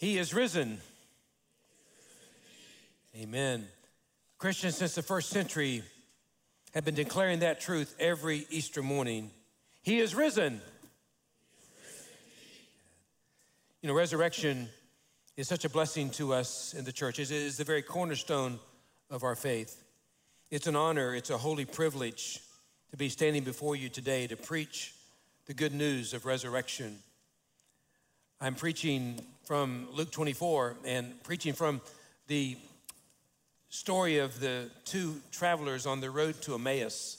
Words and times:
He 0.00 0.16
is 0.16 0.32
risen. 0.32 0.80
Amen. 3.14 3.68
Christians 4.38 4.78
since 4.78 4.94
the 4.94 5.02
first 5.02 5.28
century 5.28 5.82
have 6.72 6.86
been 6.86 6.94
declaring 6.94 7.40
that 7.40 7.60
truth 7.60 7.94
every 8.00 8.46
Easter 8.48 8.82
morning. 8.82 9.30
He 9.82 9.98
is 9.98 10.14
risen. 10.14 10.62
You 13.82 13.88
know, 13.90 13.94
resurrection 13.94 14.70
is 15.36 15.48
such 15.48 15.66
a 15.66 15.68
blessing 15.68 16.08
to 16.12 16.32
us 16.32 16.72
in 16.72 16.86
the 16.86 16.92
church. 16.92 17.18
It 17.18 17.30
is 17.30 17.58
the 17.58 17.64
very 17.64 17.82
cornerstone 17.82 18.58
of 19.10 19.22
our 19.22 19.34
faith. 19.34 19.84
It's 20.50 20.66
an 20.66 20.76
honor, 20.76 21.14
it's 21.14 21.28
a 21.28 21.36
holy 21.36 21.66
privilege 21.66 22.40
to 22.90 22.96
be 22.96 23.10
standing 23.10 23.44
before 23.44 23.76
you 23.76 23.90
today 23.90 24.26
to 24.28 24.36
preach 24.36 24.94
the 25.44 25.52
good 25.52 25.74
news 25.74 26.14
of 26.14 26.24
resurrection. 26.24 27.00
I'm 28.40 28.54
preaching 28.54 29.20
from 29.50 29.88
Luke 29.94 30.12
24 30.12 30.76
and 30.84 31.20
preaching 31.24 31.54
from 31.54 31.80
the 32.28 32.56
story 33.68 34.18
of 34.18 34.38
the 34.38 34.70
two 34.84 35.20
travelers 35.32 35.86
on 35.86 36.00
the 36.00 36.08
road 36.08 36.40
to 36.42 36.54
Emmaus. 36.54 37.16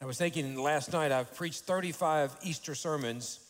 I 0.00 0.06
was 0.06 0.16
thinking 0.16 0.56
last 0.56 0.94
night, 0.94 1.12
I've 1.12 1.34
preached 1.36 1.64
35 1.64 2.34
Easter 2.44 2.74
sermons, 2.74 3.40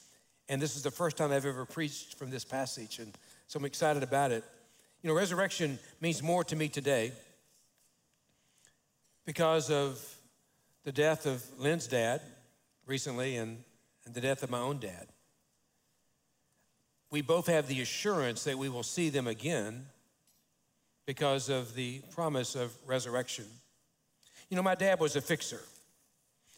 and 0.48 0.60
this 0.60 0.74
is 0.74 0.82
the 0.82 0.90
first 0.90 1.16
time 1.16 1.30
I've 1.30 1.46
ever 1.46 1.64
preached 1.64 2.18
from 2.18 2.30
this 2.30 2.44
passage, 2.44 2.98
and 2.98 3.16
so 3.46 3.60
I'm 3.60 3.64
excited 3.64 4.02
about 4.02 4.32
it. 4.32 4.42
You 5.00 5.10
know, 5.10 5.14
resurrection 5.14 5.78
means 6.00 6.20
more 6.20 6.42
to 6.42 6.56
me 6.56 6.66
today 6.66 7.12
because 9.24 9.70
of 9.70 10.04
the 10.82 10.90
death 10.90 11.26
of 11.26 11.44
Lynn's 11.60 11.86
dad 11.86 12.22
recently 12.88 13.36
and, 13.36 13.62
and 14.04 14.16
the 14.16 14.20
death 14.20 14.42
of 14.42 14.50
my 14.50 14.58
own 14.58 14.80
dad 14.80 15.06
we 17.14 17.22
both 17.22 17.46
have 17.46 17.68
the 17.68 17.80
assurance 17.80 18.42
that 18.42 18.58
we 18.58 18.68
will 18.68 18.82
see 18.82 19.08
them 19.08 19.28
again 19.28 19.86
because 21.06 21.48
of 21.48 21.76
the 21.76 22.00
promise 22.12 22.56
of 22.56 22.74
resurrection. 22.88 23.44
You 24.50 24.56
know, 24.56 24.64
my 24.64 24.74
dad 24.74 24.98
was 24.98 25.14
a 25.14 25.20
fixer, 25.20 25.60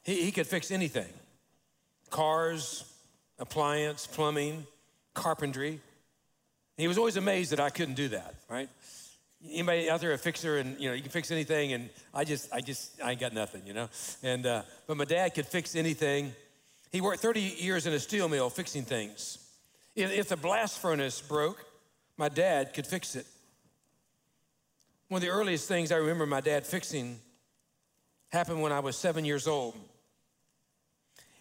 he, 0.02 0.22
he 0.22 0.32
could 0.32 0.46
fix 0.46 0.70
anything 0.70 1.12
cars, 2.08 2.90
appliance, 3.38 4.06
plumbing, 4.06 4.66
carpentry. 5.12 5.78
He 6.78 6.88
was 6.88 6.96
always 6.96 7.18
amazed 7.18 7.52
that 7.52 7.60
I 7.60 7.68
couldn't 7.68 7.96
do 7.96 8.08
that, 8.08 8.34
right? 8.48 8.70
Anybody 9.50 9.90
out 9.90 10.00
there 10.00 10.14
a 10.14 10.18
fixer 10.18 10.56
and 10.56 10.80
you 10.80 10.88
know 10.88 10.94
you 10.94 11.02
can 11.02 11.10
fix 11.10 11.30
anything 11.30 11.74
and 11.74 11.90
I 12.14 12.24
just 12.24 12.50
I 12.50 12.62
just 12.62 12.98
I 13.04 13.10
ain't 13.10 13.20
got 13.20 13.34
nothing, 13.34 13.60
you 13.66 13.74
know. 13.74 13.90
And 14.22 14.46
uh, 14.46 14.62
but 14.86 14.96
my 14.96 15.04
dad 15.04 15.34
could 15.34 15.44
fix 15.44 15.76
anything. 15.76 16.32
He 16.92 17.02
worked 17.02 17.20
30 17.20 17.40
years 17.42 17.86
in 17.86 17.92
a 17.92 18.00
steel 18.00 18.26
mill 18.26 18.48
fixing 18.48 18.84
things. 18.84 19.42
If 19.96 20.28
the 20.28 20.36
blast 20.36 20.78
furnace 20.78 21.22
broke, 21.22 21.64
my 22.18 22.28
dad 22.28 22.74
could 22.74 22.86
fix 22.86 23.16
it. 23.16 23.26
One 25.08 25.18
of 25.18 25.22
the 25.22 25.32
earliest 25.32 25.66
things 25.66 25.90
I 25.90 25.96
remember 25.96 26.26
my 26.26 26.42
dad 26.42 26.66
fixing 26.66 27.18
happened 28.30 28.60
when 28.60 28.72
I 28.72 28.80
was 28.80 28.96
seven 28.96 29.24
years 29.24 29.48
old. 29.48 29.74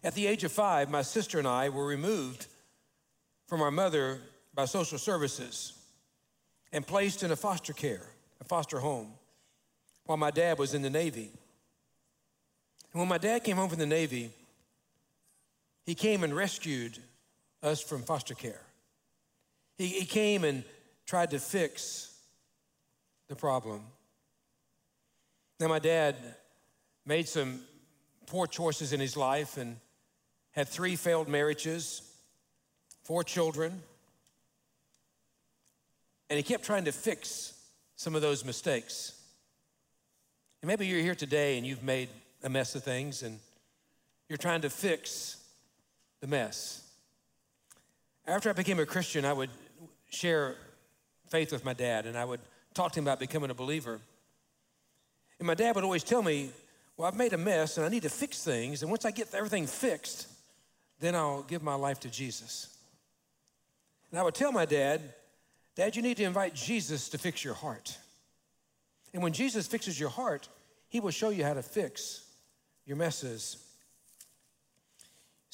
At 0.03 0.16
the 0.16 0.28
age 0.28 0.44
of 0.45 0.52
five, 0.52 0.89
my 0.89 1.02
sister 1.02 1.38
and 1.38 1.47
I 1.47 1.70
were 1.70 1.86
removed 1.86 2.47
from 3.47 3.62
our 3.62 3.72
mother 3.72 4.22
by 4.53 4.66
social 4.66 4.97
services 4.97 5.73
and 6.72 6.88
placed 6.88 7.23
in 7.23 7.31
a 7.31 7.36
foster 7.36 7.73
care, 7.73 8.08
a 8.40 8.44
foster 8.45 8.80
home, 8.80 9.12
while 10.06 10.17
my 10.17 10.31
dad 10.31 10.59
was 10.59 10.73
in 10.73 10.81
the 10.81 10.90
Navy. 10.90 11.31
And 12.94 13.00
when 13.02 13.09
my 13.09 13.17
dad 13.17 13.44
came 13.44 13.58
home 13.58 13.69
from 13.69 13.80
the 13.80 13.86
Navy, 13.86 14.30
he 15.86 15.95
came 15.95 16.23
and 16.23 16.34
rescued 16.34 17.00
us 17.66 17.81
from 17.81 18.03
foster 18.03 18.33
care. 18.33 18.61
He, 19.77 19.88
he 19.88 20.05
came 20.05 20.44
and 20.44 20.63
tried 21.05 21.31
to 21.31 21.39
fix 21.39 22.16
the 23.27 23.35
problem. 23.35 23.81
Now, 25.59 25.67
my 25.67 25.80
dad 25.80 26.16
made 27.06 27.28
some 27.28 27.62
poor 28.28 28.47
choices 28.47 28.94
in 28.94 29.00
his 29.00 29.17
life 29.17 29.57
and 29.57 29.78
had 30.51 30.67
three 30.67 30.95
failed 30.95 31.28
marriages, 31.28 32.01
four 33.03 33.23
children, 33.23 33.81
and 36.29 36.38
he 36.38 36.44
kept 36.44 36.63
trying 36.63 36.85
to 36.85 36.91
fix 36.91 37.53
some 37.95 38.16
of 38.16 38.22
those 38.22 38.44
mistakes. 38.44 39.22
And 40.61 40.67
maybe 40.67 40.88
you're 40.88 41.01
here 41.01 41.16
today 41.16 41.57
and 41.57 41.66
you've 41.67 41.84
made 41.84 42.09
a 42.44 42.50
mess 42.50 42.75
of 42.75 42.84
things 42.84 43.22
and 43.22 43.40
you're 44.28 44.38
trying 44.38 44.61
to 44.61 44.69
fix 44.69 45.38
the 46.22 46.28
mess. 46.28 46.84
After 48.28 48.50
I 48.50 48.53
became 48.53 48.80
a 48.80 48.86
Christian, 48.86 49.24
I 49.24 49.34
would 49.34 49.52
share 50.09 50.56
faith 51.30 51.52
with 51.52 51.63
my 51.63 51.74
dad 51.74 52.06
and 52.06 52.18
I 52.18 52.25
would 52.25 52.40
talk 52.74 52.91
to 52.94 53.00
him 53.00 53.06
about 53.06 53.19
becoming 53.19 53.52
a 53.52 53.53
believer. 53.53 54.00
And 55.40 55.47
my 55.47 55.53
dad 55.53 55.75
would 55.75 55.84
always 55.84 56.03
tell 56.03 56.24
me, 56.24 56.50
Well, 56.97 57.08
I've 57.08 57.16
made 57.16 57.34
a 57.34 57.38
mess 57.38 57.78
and 57.78 57.85
I 57.85 57.90
need 57.90 58.03
to 58.03 58.09
fix 58.09 58.44
things. 58.44 58.81
And 58.81 58.90
once 58.90 59.06
I 59.06 59.12
get 59.12 59.34
everything 59.34 59.68
fixed, 59.68 60.28
then 61.00 61.16
I'll 61.16 61.44
give 61.44 61.62
my 61.62 61.75
life 61.75 62.00
to 62.02 62.09
Jesus. 62.09 62.75
And 64.09 64.19
I 64.19 64.24
would 64.24 64.35
tell 64.35 64.52
my 64.52 64.66
dad, 64.66 65.02
Dad, 65.75 65.96
you 65.96 66.02
need 66.02 66.18
to 66.18 66.24
invite 66.24 66.56
Jesus 66.56 67.09
to 67.09 67.18
fix 67.18 67.44
your 67.44 67.53
heart. 67.53 67.97
And 69.14 69.22
when 69.22 69.34
Jesus 69.34 69.68
fixes 69.68 70.00
your 70.00 70.09
heart, 70.09 70.47
he 70.88 71.00
will 71.00 71.12
show 71.12 71.30
you 71.30 71.44
how 71.44 71.53
to 71.53 71.62
fix 71.62 72.25
your 72.85 72.97
messes. 72.97 73.58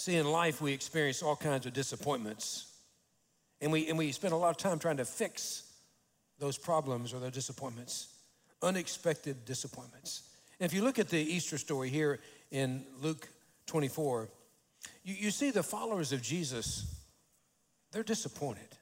See, 0.01 0.15
in 0.15 0.31
life, 0.31 0.61
we 0.61 0.73
experience 0.73 1.21
all 1.21 1.35
kinds 1.35 1.67
of 1.67 1.73
disappointments. 1.73 2.65
And 3.61 3.71
we, 3.71 3.87
and 3.87 3.99
we 3.99 4.11
spend 4.11 4.33
a 4.33 4.35
lot 4.35 4.49
of 4.49 4.57
time 4.57 4.79
trying 4.79 4.97
to 4.97 5.05
fix 5.05 5.61
those 6.39 6.57
problems 6.57 7.13
or 7.13 7.19
those 7.19 7.33
disappointments, 7.33 8.07
unexpected 8.63 9.45
disappointments. 9.45 10.23
And 10.59 10.65
if 10.65 10.73
you 10.73 10.83
look 10.83 10.97
at 10.97 11.09
the 11.09 11.19
Easter 11.19 11.59
story 11.59 11.89
here 11.89 12.19
in 12.49 12.83
Luke 12.99 13.29
24, 13.67 14.27
you, 15.03 15.13
you 15.13 15.29
see 15.29 15.51
the 15.51 15.61
followers 15.61 16.11
of 16.11 16.23
Jesus, 16.23 16.99
they're 17.91 18.01
disappointed 18.01 18.75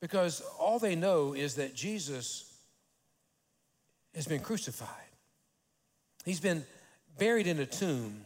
because 0.00 0.42
all 0.60 0.78
they 0.78 0.94
know 0.94 1.34
is 1.34 1.56
that 1.56 1.74
Jesus 1.74 2.56
has 4.14 4.28
been 4.28 4.42
crucified, 4.42 5.10
he's 6.24 6.38
been 6.38 6.64
buried 7.18 7.48
in 7.48 7.58
a 7.58 7.66
tomb. 7.66 8.24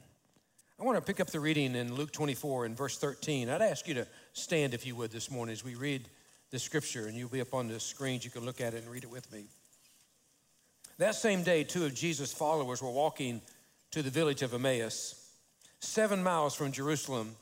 I 0.83 0.85
want 0.85 0.99
to 0.99 1.01
pick 1.01 1.21
up 1.21 1.31
the 1.31 1.39
reading 1.39 1.77
in 1.77 1.95
Luke 1.95 2.11
24 2.11 2.65
and 2.65 2.77
verse 2.77 2.99
13. 2.99 3.49
I'd 3.49 3.63
ask 3.63 3.87
you 3.87 3.95
to 3.95 4.07
stand, 4.33 4.75
if 4.75 4.85
you 4.85 4.97
would, 4.97 5.13
this 5.13 5.31
morning 5.31 5.53
as 5.53 5.63
we 5.63 5.77
read 5.77 6.09
the 6.51 6.59
scripture, 6.59 7.07
and 7.07 7.17
you'll 7.17 7.29
be 7.29 7.41
up 7.41 7.55
on 7.55 7.69
the 7.69 7.79
screens. 7.79 8.25
You 8.25 8.33
can 8.33 8.45
look 8.45 8.61
at 8.61 8.75
it 8.75 8.83
and 8.83 8.91
read 8.91 9.05
it 9.05 9.11
with 9.11 9.33
me. 9.33 9.45
That 10.99 11.15
same 11.15 11.45
day, 11.45 11.63
two 11.63 11.85
of 11.85 11.95
Jesus' 11.95 12.33
followers 12.33 12.83
were 12.83 12.91
walking 12.91 13.43
to 13.93 14.03
the 14.03 14.11
village 14.11 14.43
of 14.43 14.55
Emmaus, 14.55 15.31
seven 15.79 16.21
miles 16.21 16.57
from 16.57 16.73
Jerusalem. 16.73 17.37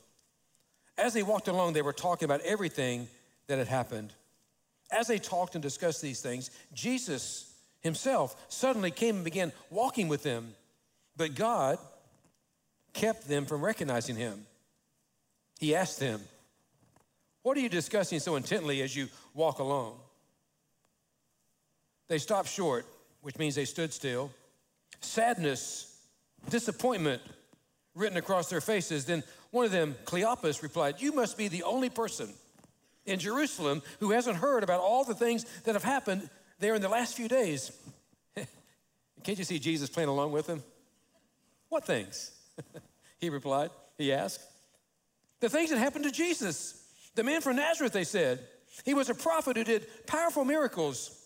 As 0.95 1.15
they 1.15 1.23
walked 1.23 1.47
along, 1.47 1.73
they 1.73 1.81
were 1.81 1.93
talking 1.93 2.27
about 2.27 2.41
everything 2.41 3.07
that 3.47 3.57
had 3.57 3.67
happened. 3.67 4.13
As 4.91 5.07
they 5.07 5.17
talked 5.17 5.55
and 5.55 5.63
discussed 5.63 6.03
these 6.03 6.21
things, 6.21 6.51
Jesus 6.75 7.51
himself 7.79 8.35
suddenly 8.49 8.91
came 8.91 9.15
and 9.15 9.25
began 9.25 9.51
walking 9.71 10.09
with 10.09 10.21
them. 10.21 10.53
But 11.17 11.33
God, 11.33 11.79
kept 12.93 13.27
them 13.27 13.45
from 13.45 13.63
recognizing 13.63 14.15
him. 14.15 14.45
He 15.59 15.75
asked 15.75 15.99
them, 15.99 16.21
What 17.43 17.57
are 17.57 17.61
you 17.61 17.69
discussing 17.69 18.19
so 18.19 18.35
intently 18.35 18.81
as 18.81 18.95
you 18.95 19.07
walk 19.33 19.59
along? 19.59 19.97
They 22.07 22.17
stopped 22.17 22.49
short, 22.49 22.85
which 23.21 23.37
means 23.37 23.55
they 23.55 23.65
stood 23.65 23.93
still. 23.93 24.31
Sadness, 24.99 25.97
disappointment 26.49 27.21
written 27.95 28.17
across 28.17 28.49
their 28.49 28.61
faces. 28.61 29.05
Then 29.05 29.23
one 29.51 29.65
of 29.65 29.71
them, 29.71 29.95
Cleopas, 30.05 30.61
replied, 30.61 30.95
You 30.99 31.13
must 31.13 31.37
be 31.37 31.47
the 31.47 31.63
only 31.63 31.89
person 31.89 32.29
in 33.05 33.19
Jerusalem 33.19 33.81
who 33.99 34.11
hasn't 34.11 34.37
heard 34.37 34.63
about 34.63 34.79
all 34.79 35.03
the 35.03 35.15
things 35.15 35.45
that 35.63 35.75
have 35.75 35.83
happened 35.83 36.29
there 36.59 36.75
in 36.75 36.81
the 36.81 36.89
last 36.89 37.15
few 37.15 37.27
days. 37.27 37.71
Can't 39.23 39.37
you 39.37 39.43
see 39.43 39.59
Jesus 39.59 39.89
playing 39.89 40.09
along 40.09 40.31
with 40.31 40.47
them? 40.47 40.63
What 41.69 41.85
things? 41.85 42.31
he 43.19 43.29
replied, 43.29 43.69
he 43.97 44.13
asked. 44.13 44.41
The 45.39 45.49
things 45.49 45.69
that 45.71 45.79
happened 45.79 46.05
to 46.05 46.11
Jesus. 46.11 46.81
The 47.15 47.23
man 47.23 47.41
from 47.41 47.57
Nazareth, 47.57 47.93
they 47.93 48.03
said. 48.03 48.39
He 48.85 48.93
was 48.93 49.09
a 49.09 49.15
prophet 49.15 49.57
who 49.57 49.63
did 49.63 49.87
powerful 50.07 50.45
miracles. 50.45 51.17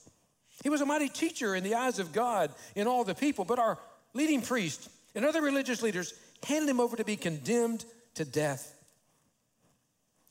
He 0.63 0.69
was 0.69 0.81
a 0.81 0.85
mighty 0.85 1.09
teacher 1.09 1.55
in 1.55 1.63
the 1.63 1.75
eyes 1.75 1.99
of 1.99 2.11
God 2.11 2.51
and 2.75 2.87
all 2.87 3.03
the 3.03 3.15
people. 3.15 3.45
But 3.45 3.59
our 3.59 3.77
leading 4.13 4.41
priest 4.41 4.89
and 5.13 5.25
other 5.25 5.41
religious 5.41 5.81
leaders 5.81 6.13
handed 6.43 6.69
him 6.69 6.79
over 6.79 6.97
to 6.97 7.03
be 7.03 7.17
condemned 7.17 7.85
to 8.15 8.25
death. 8.25 8.73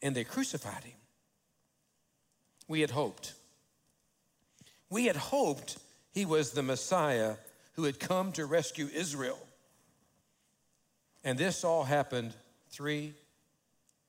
And 0.03 0.15
they 0.15 0.25
crucified 0.25 0.85
him. 0.85 0.97
We 2.67 2.81
had 2.81 2.91
hoped. 2.91 3.35
We 4.91 5.06
had 5.06 5.17
hoped 5.17 5.79
he 6.12 6.25
was 6.25 6.53
the 6.53 6.62
Messiah 6.62 7.37
who 7.75 7.85
had 7.85 8.01
come 8.01 8.33
to 8.33 8.47
rescue 8.47 8.89
Israel. 8.93 9.39
And 11.25 11.38
this 11.38 11.65
all 11.65 11.85
happened 11.85 12.35
three 12.69 13.15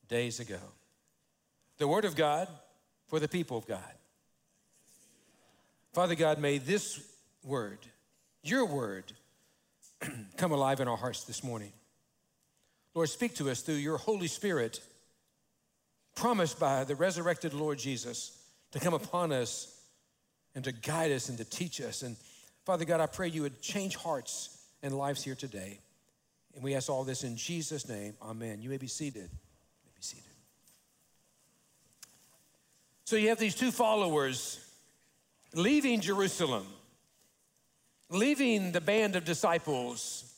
days 0.10 0.40
ago. 0.40 0.60
The 1.78 1.88
Word 1.88 2.06
of 2.06 2.16
God 2.16 2.48
for 3.08 3.20
the 3.20 3.28
people 3.28 3.58
of 3.58 3.66
God. 3.66 3.80
Father 5.94 6.16
God, 6.16 6.40
may 6.40 6.58
this 6.58 7.00
word, 7.42 7.80
your 8.44 8.66
word, 8.66 9.14
come 10.38 10.52
alive 10.52 10.82
in 10.82 10.90
our 10.90 10.98
hearts 10.98 11.24
this 11.24 11.42
morning. 11.42 11.72
Lord, 12.94 13.08
speak 13.10 13.36
to 13.36 13.50
us 13.50 13.62
through 13.62 13.76
your 13.76 13.98
Holy 13.98 14.28
Spirit, 14.28 14.82
promised 16.16 16.60
by 16.60 16.84
the 16.84 16.96
resurrected 16.96 17.54
Lord 17.54 17.78
Jesus 17.78 18.38
to 18.72 18.80
come 18.80 18.94
upon 18.94 19.32
us 19.32 19.80
and 20.54 20.64
to 20.66 20.74
guide 20.74 21.12
us 21.12 21.30
and 21.30 21.38
to 21.38 21.46
teach 21.46 21.80
us. 21.80 22.02
And 22.02 22.18
Father 22.66 22.84
God, 22.84 23.00
I 23.00 23.06
pray 23.06 23.30
you 23.30 23.44
would 23.44 23.62
change 23.62 23.96
hearts 23.96 24.58
and 24.84 24.98
lives 24.98 25.24
here 25.24 25.36
today. 25.36 25.80
And 26.56 26.64
we 26.64 26.74
ask 26.74 26.90
all 26.90 27.04
this 27.04 27.24
in 27.24 27.36
Jesus' 27.36 27.88
name. 27.88 28.16
Amen. 28.22 28.62
You 28.62 28.70
may 28.70 28.78
be 28.78 28.88
seated. 28.88 29.30
You 29.30 29.86
may 29.86 29.92
be 29.96 30.02
seated. 30.02 30.24
So 33.04 33.18
you 33.18 33.30
have 33.30 33.38
these 33.38 33.56
two 33.56 33.72
followers 33.72 34.60
leaving 35.54 36.00
Jerusalem, 36.00 36.66
leaving 38.10 38.72
the 38.72 38.82
band 38.82 39.18
of 39.18 39.26
disciples, 39.26 40.34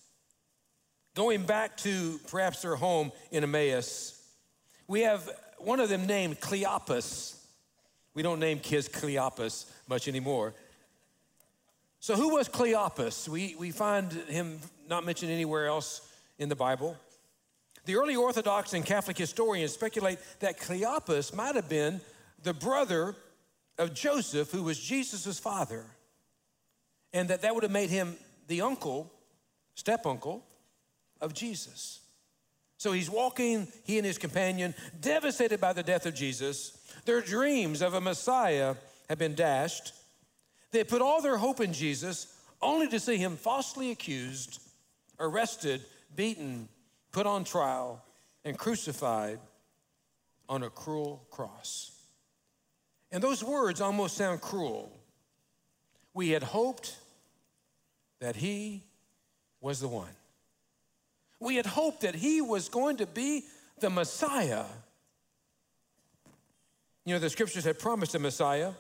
going 1.16 1.44
back 1.44 1.78
to 1.78 2.20
perhaps 2.30 2.64
their 2.64 2.76
home 2.76 3.12
in 3.32 3.44
Emmaus. 3.44 4.20
We 4.88 5.02
have 5.02 5.30
one 5.60 5.80
of 5.80 5.90
them 5.90 6.08
named 6.08 6.40
Cleopas. 6.40 7.36
We 8.16 8.24
don't 8.24 8.40
name 8.40 8.60
kids 8.60 8.90
Cleopas 8.90 9.66
much 9.88 10.08
anymore. 10.08 10.56
So, 12.00 12.16
who 12.16 12.36
was 12.36 12.48
Cleopas? 12.48 13.28
We, 13.28 13.56
we 13.58 13.72
find 13.72 14.12
him 14.12 14.60
not 14.88 15.06
mentioned 15.06 15.32
anywhere 15.32 15.68
else 15.68 16.02
in 16.38 16.50
the 16.50 16.56
Bible. 16.56 16.98
The 17.86 17.96
early 17.96 18.16
Orthodox 18.16 18.74
and 18.74 18.86
Catholic 18.86 19.18
historians 19.18 19.72
speculate 19.72 20.20
that 20.40 20.60
Cleopas 20.60 21.34
might 21.34 21.56
have 21.56 21.70
been 21.70 22.02
the 22.44 22.54
brother 22.54 23.16
of 23.78 23.94
Joseph, 23.94 24.52
who 24.52 24.64
was 24.64 24.80
Jesus' 24.80 25.40
father, 25.40 25.86
and 27.14 27.30
that 27.30 27.42
that 27.44 27.54
would 27.54 27.64
have 27.64 27.72
made 27.72 27.90
him 27.90 28.16
the 28.48 28.62
uncle, 28.62 29.12
step 29.76 30.06
uncle 30.06 30.44
of 31.22 31.34
Jesus. 31.34 32.02
So 32.78 32.92
he's 32.92 33.10
walking, 33.10 33.68
he 33.86 33.98
and 33.98 34.06
his 34.06 34.18
companion, 34.18 34.76
devastated 35.00 35.60
by 35.60 35.74
the 35.74 35.84
death 35.84 36.06
of 36.06 36.14
Jesus. 36.14 36.78
Their 37.06 37.22
dreams 37.22 37.82
of 37.82 37.94
a 37.94 38.02
Messiah 38.02 38.76
have 39.10 39.18
been 39.18 39.34
dashed. 39.34 39.94
They 40.72 40.84
put 40.84 41.02
all 41.02 41.22
their 41.22 41.38
hope 41.38 41.60
in 41.60 41.74
Jesus, 41.74 42.28
only 42.62 42.88
to 42.90 43.00
see 43.00 43.18
him 43.18 43.38
falsely 43.38 43.92
accused, 43.92 44.60
arrested, 45.20 45.82
beaten, 46.16 46.68
put 47.12 47.26
on 47.26 47.44
trial, 47.44 48.04
and 48.46 48.58
crucified 48.58 49.40
on 50.50 50.64
a 50.64 50.70
cruel 50.70 51.26
cross. 51.30 51.92
And 53.12 53.24
those 53.24 53.44
words 53.44 53.82
almost 53.82 54.18
sound 54.18 54.42
cruel. 54.42 54.92
We 56.14 56.30
had 56.30 56.44
hoped 56.44 56.96
that 58.20 58.36
he 58.36 58.84
was 59.62 59.80
the 59.80 59.88
one. 59.88 60.10
We 61.40 61.56
had 61.56 61.66
hoped 61.66 62.02
that 62.02 62.16
he 62.16 62.42
was 62.42 62.70
going 62.70 62.98
to 62.98 63.06
be 63.06 63.44
the 63.80 63.90
Messiah. 63.90 64.66
You 67.06 67.14
know, 67.14 67.20
the 67.20 67.30
scriptures 67.30 67.64
had 67.64 67.80
promised 67.80 68.16
a 68.16 68.20
Messiah, 68.20 68.72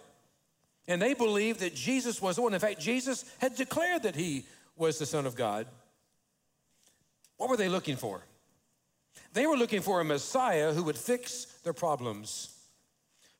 and 0.87 1.01
they 1.01 1.13
believed 1.13 1.59
that 1.59 1.75
Jesus 1.75 2.21
was 2.21 2.37
the 2.37 2.41
one. 2.41 2.53
In 2.53 2.59
fact, 2.59 2.79
Jesus 2.79 3.25
had 3.39 3.55
declared 3.55 4.03
that 4.03 4.15
he 4.15 4.45
was 4.75 4.97
the 4.99 5.05
Son 5.05 5.25
of 5.25 5.35
God. 5.35 5.67
What 7.37 7.49
were 7.49 7.57
they 7.57 7.69
looking 7.69 7.95
for? 7.95 8.21
They 9.33 9.45
were 9.45 9.57
looking 9.57 9.81
for 9.81 10.01
a 10.01 10.05
Messiah 10.05 10.73
who 10.73 10.83
would 10.83 10.97
fix 10.97 11.45
their 11.63 11.73
problems 11.73 12.57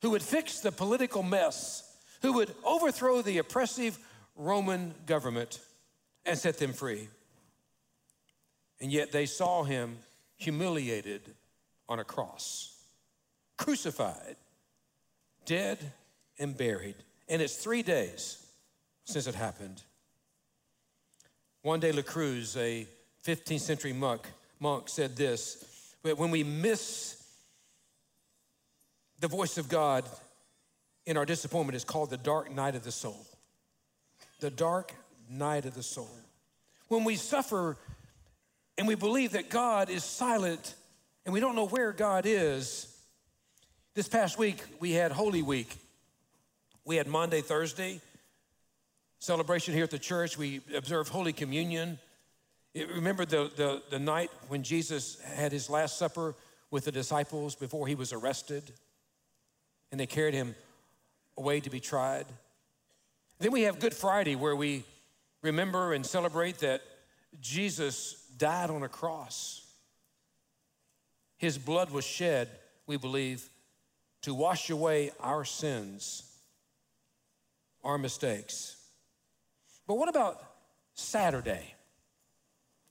who 0.02 0.10
would 0.10 0.22
fix 0.22 0.60
the 0.60 0.72
political 0.72 1.22
mess, 1.22 1.96
who 2.22 2.34
would 2.34 2.54
overthrow 2.64 3.22
the 3.22 3.38
oppressive 3.38 3.98
Roman 4.36 4.94
government 5.06 5.60
and 6.24 6.38
set 6.38 6.58
them 6.58 6.72
free. 6.72 7.08
And 8.80 8.92
yet 8.92 9.10
they 9.10 9.26
saw 9.26 9.64
him 9.64 9.98
humiliated 10.36 11.22
on 11.88 11.98
a 11.98 12.04
cross, 12.04 12.76
crucified, 13.56 14.36
dead, 15.44 15.78
and 16.38 16.56
buried. 16.56 16.94
And 17.28 17.42
it's 17.42 17.56
three 17.56 17.82
days 17.82 18.46
since 19.04 19.26
it 19.26 19.34
happened. 19.34 19.82
Juan 21.62 21.80
de 21.80 21.90
la 21.90 22.02
Cruz, 22.02 22.56
a 22.56 22.86
15th 23.28 23.60
century 23.60 23.92
monk, 23.92 24.26
monk 24.58 24.88
said 24.88 25.14
this, 25.14 25.94
but 26.02 26.16
when 26.16 26.30
we 26.30 26.42
miss 26.42 27.22
the 29.20 29.28
voice 29.28 29.58
of 29.58 29.68
God 29.68 30.06
in 31.04 31.18
our 31.18 31.26
disappointment 31.26 31.76
is 31.76 31.84
called 31.84 32.08
the 32.08 32.16
dark 32.16 32.50
night 32.50 32.74
of 32.74 32.84
the 32.84 32.90
soul. 32.90 33.26
The 34.40 34.48
dark 34.48 34.94
night 35.28 35.66
of 35.66 35.74
the 35.74 35.82
soul. 35.82 36.08
When 36.88 37.04
we 37.04 37.16
suffer 37.16 37.76
and 38.78 38.88
we 38.88 38.94
believe 38.94 39.32
that 39.32 39.50
God 39.50 39.90
is 39.90 40.04
silent 40.04 40.74
and 41.26 41.34
we 41.34 41.40
don't 41.40 41.54
know 41.54 41.66
where 41.66 41.92
God 41.92 42.24
is. 42.24 42.96
This 43.94 44.08
past 44.08 44.38
week, 44.38 44.64
we 44.80 44.92
had 44.92 45.12
Holy 45.12 45.42
Week. 45.42 45.76
We 46.86 46.96
had 46.96 47.06
Maundy 47.06 47.42
Thursday, 47.42 48.00
celebration 49.18 49.74
here 49.74 49.84
at 49.84 49.90
the 49.90 49.98
church. 49.98 50.38
We 50.38 50.62
observed 50.74 51.10
Holy 51.10 51.34
Communion. 51.34 51.98
Remember 52.74 53.24
the, 53.24 53.50
the, 53.56 53.82
the 53.90 53.98
night 53.98 54.30
when 54.48 54.62
Jesus 54.62 55.20
had 55.20 55.52
his 55.52 55.68
Last 55.68 55.98
Supper 55.98 56.34
with 56.70 56.84
the 56.84 56.92
disciples 56.92 57.54
before 57.54 57.86
he 57.86 57.94
was 57.94 58.12
arrested? 58.12 58.72
and 59.90 60.00
they 60.00 60.06
carried 60.06 60.34
him 60.34 60.54
away 61.36 61.60
to 61.60 61.70
be 61.70 61.80
tried. 61.80 62.26
Then 63.38 63.52
we 63.52 63.62
have 63.62 63.78
Good 63.78 63.94
Friday, 63.94 64.36
where 64.36 64.56
we 64.56 64.84
remember 65.42 65.92
and 65.92 66.04
celebrate 66.04 66.58
that 66.58 66.82
Jesus 67.40 68.26
died 68.36 68.70
on 68.70 68.82
a 68.82 68.88
cross. 68.88 69.64
His 71.36 71.56
blood 71.56 71.90
was 71.90 72.04
shed, 72.04 72.48
we 72.86 72.96
believe, 72.96 73.48
to 74.22 74.34
wash 74.34 74.70
away 74.70 75.12
our 75.20 75.44
sins, 75.44 76.24
our 77.84 77.96
mistakes. 77.96 78.76
But 79.86 79.94
what 79.94 80.08
about 80.08 80.42
Saturday? 80.94 81.74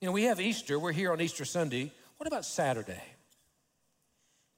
You 0.00 0.06
know, 0.06 0.12
we 0.12 0.24
have 0.24 0.40
Easter, 0.40 0.78
we're 0.78 0.92
here 0.92 1.12
on 1.12 1.20
Easter 1.20 1.44
Sunday. 1.44 1.92
What 2.18 2.26
about 2.26 2.44
Saturday? 2.44 3.02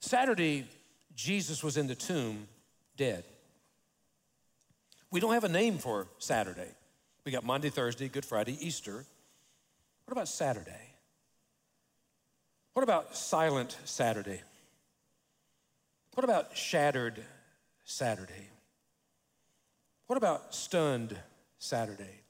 Saturday 0.01 0.67
Jesus 1.15 1.63
was 1.63 1.77
in 1.77 1.87
the 1.87 1.95
tomb 1.95 2.47
dead. 2.97 3.25
We 5.11 5.21
don't 5.21 5.33
have 5.33 5.45
a 5.45 5.49
name 5.49 5.79
for 5.79 6.07
Saturday. 6.19 6.69
We 7.25 7.33
got 7.33 7.45
Maundy 7.45 7.71
Thursday, 7.71 8.09
Good 8.09 8.25
Friday, 8.25 8.57
Easter. 8.61 9.05
What 10.05 10.13
about 10.13 10.29
Saturday? 10.29 10.95
What 12.75 12.83
about 12.83 13.17
silent 13.17 13.77
Saturday? 13.85 14.41
What 16.15 16.25
about 16.25 16.57
shattered 16.57 17.23
Saturday? 17.85 18.49
What 20.07 20.17
about 20.17 20.55
stunned 20.55 21.17
Saturday? 21.59 22.21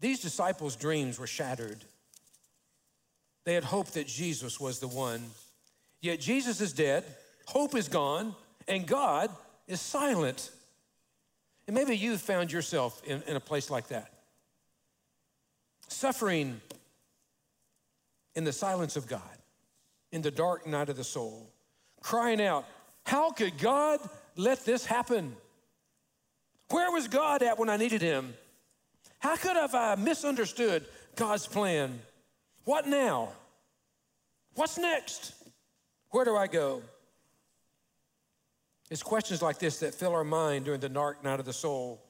These 0.00 0.20
disciples' 0.20 0.76
dreams 0.76 1.18
were 1.18 1.26
shattered. 1.26 1.84
They 3.44 3.54
had 3.54 3.64
hoped 3.64 3.94
that 3.94 4.06
Jesus 4.06 4.58
was 4.58 4.78
the 4.78 4.88
one. 4.88 5.22
Yet 6.00 6.20
Jesus 6.20 6.60
is 6.60 6.72
dead 6.72 7.04
hope 7.46 7.74
is 7.74 7.88
gone, 7.88 8.34
and 8.68 8.86
God 8.86 9.30
is 9.66 9.80
silent. 9.80 10.50
And 11.66 11.74
maybe 11.74 11.96
you've 11.96 12.20
found 12.20 12.52
yourself 12.52 13.02
in, 13.04 13.22
in 13.26 13.36
a 13.36 13.40
place 13.40 13.70
like 13.70 13.88
that. 13.88 14.10
Suffering 15.88 16.60
in 18.34 18.44
the 18.44 18.52
silence 18.52 18.96
of 18.96 19.06
God, 19.06 19.20
in 20.12 20.22
the 20.22 20.30
dark 20.30 20.66
night 20.66 20.88
of 20.88 20.96
the 20.96 21.04
soul, 21.04 21.50
crying 22.00 22.42
out, 22.42 22.66
How 23.04 23.30
could 23.30 23.58
God 23.58 24.00
let 24.36 24.64
this 24.64 24.84
happen? 24.84 25.36
Where 26.70 26.90
was 26.90 27.08
God 27.08 27.42
at 27.42 27.58
when 27.58 27.68
I 27.68 27.76
needed 27.76 28.02
him? 28.02 28.34
How 29.18 29.36
could 29.36 29.56
have 29.56 29.74
I 29.74 29.94
misunderstood 29.94 30.86
God's 31.14 31.46
plan? 31.46 32.00
What 32.64 32.86
now? 32.86 33.30
What's 34.54 34.78
next? 34.78 35.32
Where 36.10 36.24
do 36.24 36.36
I 36.36 36.46
go? 36.46 36.82
It's 38.90 39.02
questions 39.02 39.42
like 39.42 39.58
this 39.58 39.80
that 39.80 39.94
fill 39.94 40.12
our 40.12 40.24
mind 40.24 40.66
during 40.66 40.80
the 40.80 40.88
dark 40.88 41.24
night 41.24 41.40
of 41.40 41.46
the 41.46 41.52
soul. 41.52 42.04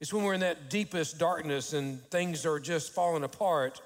It's 0.00 0.12
when 0.12 0.24
we're 0.24 0.34
in 0.34 0.40
that 0.40 0.70
deepest 0.70 1.18
darkness 1.18 1.72
and 1.72 2.02
things 2.10 2.44
are 2.46 2.60
just 2.60 2.92
falling 2.92 3.24
apart. 3.24 3.80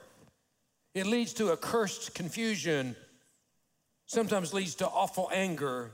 It 0.95 1.07
leads 1.07 1.33
to 1.35 1.52
a 1.52 1.57
cursed 1.57 2.14
confusion, 2.14 2.97
sometimes 4.07 4.52
leads 4.52 4.75
to 4.76 4.88
awful 4.88 5.31
anger 5.33 5.93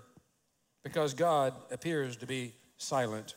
because 0.82 1.14
God 1.14 1.52
appears 1.70 2.16
to 2.16 2.26
be 2.26 2.54
silent. 2.78 3.35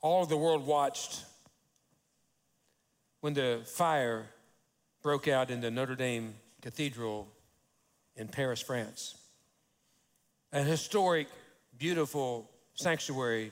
All 0.00 0.22
of 0.22 0.28
the 0.28 0.36
world 0.36 0.66
watched 0.66 1.24
when 3.24 3.32
the 3.32 3.62
fire 3.64 4.26
broke 5.00 5.28
out 5.28 5.50
in 5.50 5.62
the 5.62 5.70
Notre 5.70 5.94
Dame 5.94 6.34
Cathedral 6.60 7.26
in 8.16 8.28
Paris, 8.28 8.60
France. 8.60 9.14
a 10.52 10.62
historic, 10.62 11.28
beautiful 11.78 12.50
sanctuary 12.74 13.50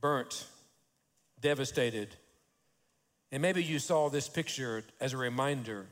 burnt, 0.00 0.44
devastated. 1.40 2.08
And 3.30 3.42
maybe 3.42 3.62
you 3.62 3.78
saw 3.78 4.08
this 4.08 4.28
picture 4.28 4.82
as 5.00 5.12
a 5.12 5.16
reminder 5.16 5.86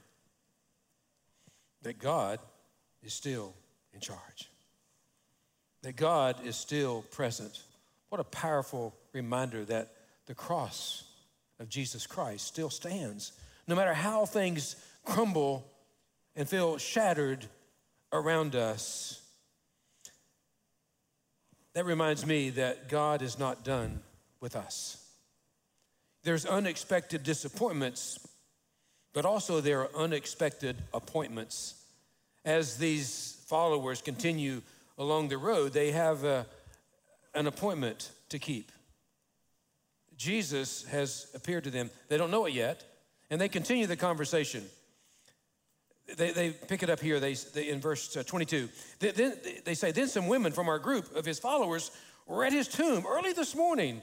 that 1.82 2.00
God 2.00 2.40
is 3.04 3.14
still 3.14 3.54
in 3.92 4.00
charge, 4.00 4.50
that 5.82 5.94
God 5.94 6.44
is 6.44 6.56
still 6.56 7.02
present. 7.12 7.62
What 8.08 8.20
a 8.20 8.24
powerful 8.24 8.92
reminder 9.12 9.64
that 9.66 9.92
the 10.26 10.34
cross 10.34 11.04
of 11.58 11.68
Jesus 11.68 12.06
Christ 12.06 12.46
still 12.46 12.70
stands. 12.70 13.32
No 13.66 13.74
matter 13.74 13.94
how 13.94 14.26
things 14.26 14.76
crumble 15.04 15.66
and 16.36 16.48
feel 16.48 16.78
shattered 16.78 17.46
around 18.12 18.54
us, 18.54 19.20
that 21.74 21.84
reminds 21.84 22.24
me 22.24 22.50
that 22.50 22.88
God 22.88 23.22
is 23.22 23.38
not 23.38 23.64
done 23.64 24.00
with 24.40 24.56
us. 24.56 24.96
There's 26.22 26.46
unexpected 26.46 27.22
disappointments, 27.22 28.18
but 29.12 29.24
also 29.24 29.60
there 29.60 29.80
are 29.80 29.90
unexpected 29.96 30.76
appointments. 30.92 31.74
As 32.44 32.78
these 32.78 33.42
followers 33.46 34.00
continue 34.00 34.62
along 34.98 35.28
the 35.28 35.38
road, 35.38 35.72
they 35.72 35.90
have 35.90 36.24
a, 36.24 36.46
an 37.34 37.46
appointment 37.46 38.10
to 38.28 38.38
keep. 38.38 38.70
Jesus 40.24 40.84
has 40.84 41.26
appeared 41.34 41.64
to 41.64 41.70
them. 41.70 41.90
They 42.08 42.16
don't 42.16 42.30
know 42.30 42.46
it 42.46 42.54
yet, 42.54 42.82
and 43.28 43.38
they 43.38 43.48
continue 43.48 43.86
the 43.86 43.94
conversation. 43.94 44.64
They, 46.16 46.32
they 46.32 46.50
pick 46.50 46.82
it 46.82 46.88
up 46.88 47.00
here 47.00 47.20
they, 47.20 47.34
they 47.34 47.68
in 47.68 47.78
verse 47.78 48.16
uh, 48.16 48.22
22. 48.22 48.70
They, 49.00 49.10
then, 49.10 49.34
they 49.66 49.74
say, 49.74 49.92
Then 49.92 50.08
some 50.08 50.26
women 50.26 50.52
from 50.52 50.68
our 50.68 50.78
group 50.78 51.14
of 51.14 51.26
his 51.26 51.38
followers 51.38 51.90
were 52.26 52.42
at 52.42 52.54
his 52.54 52.68
tomb 52.68 53.04
early 53.06 53.34
this 53.34 53.54
morning. 53.54 54.00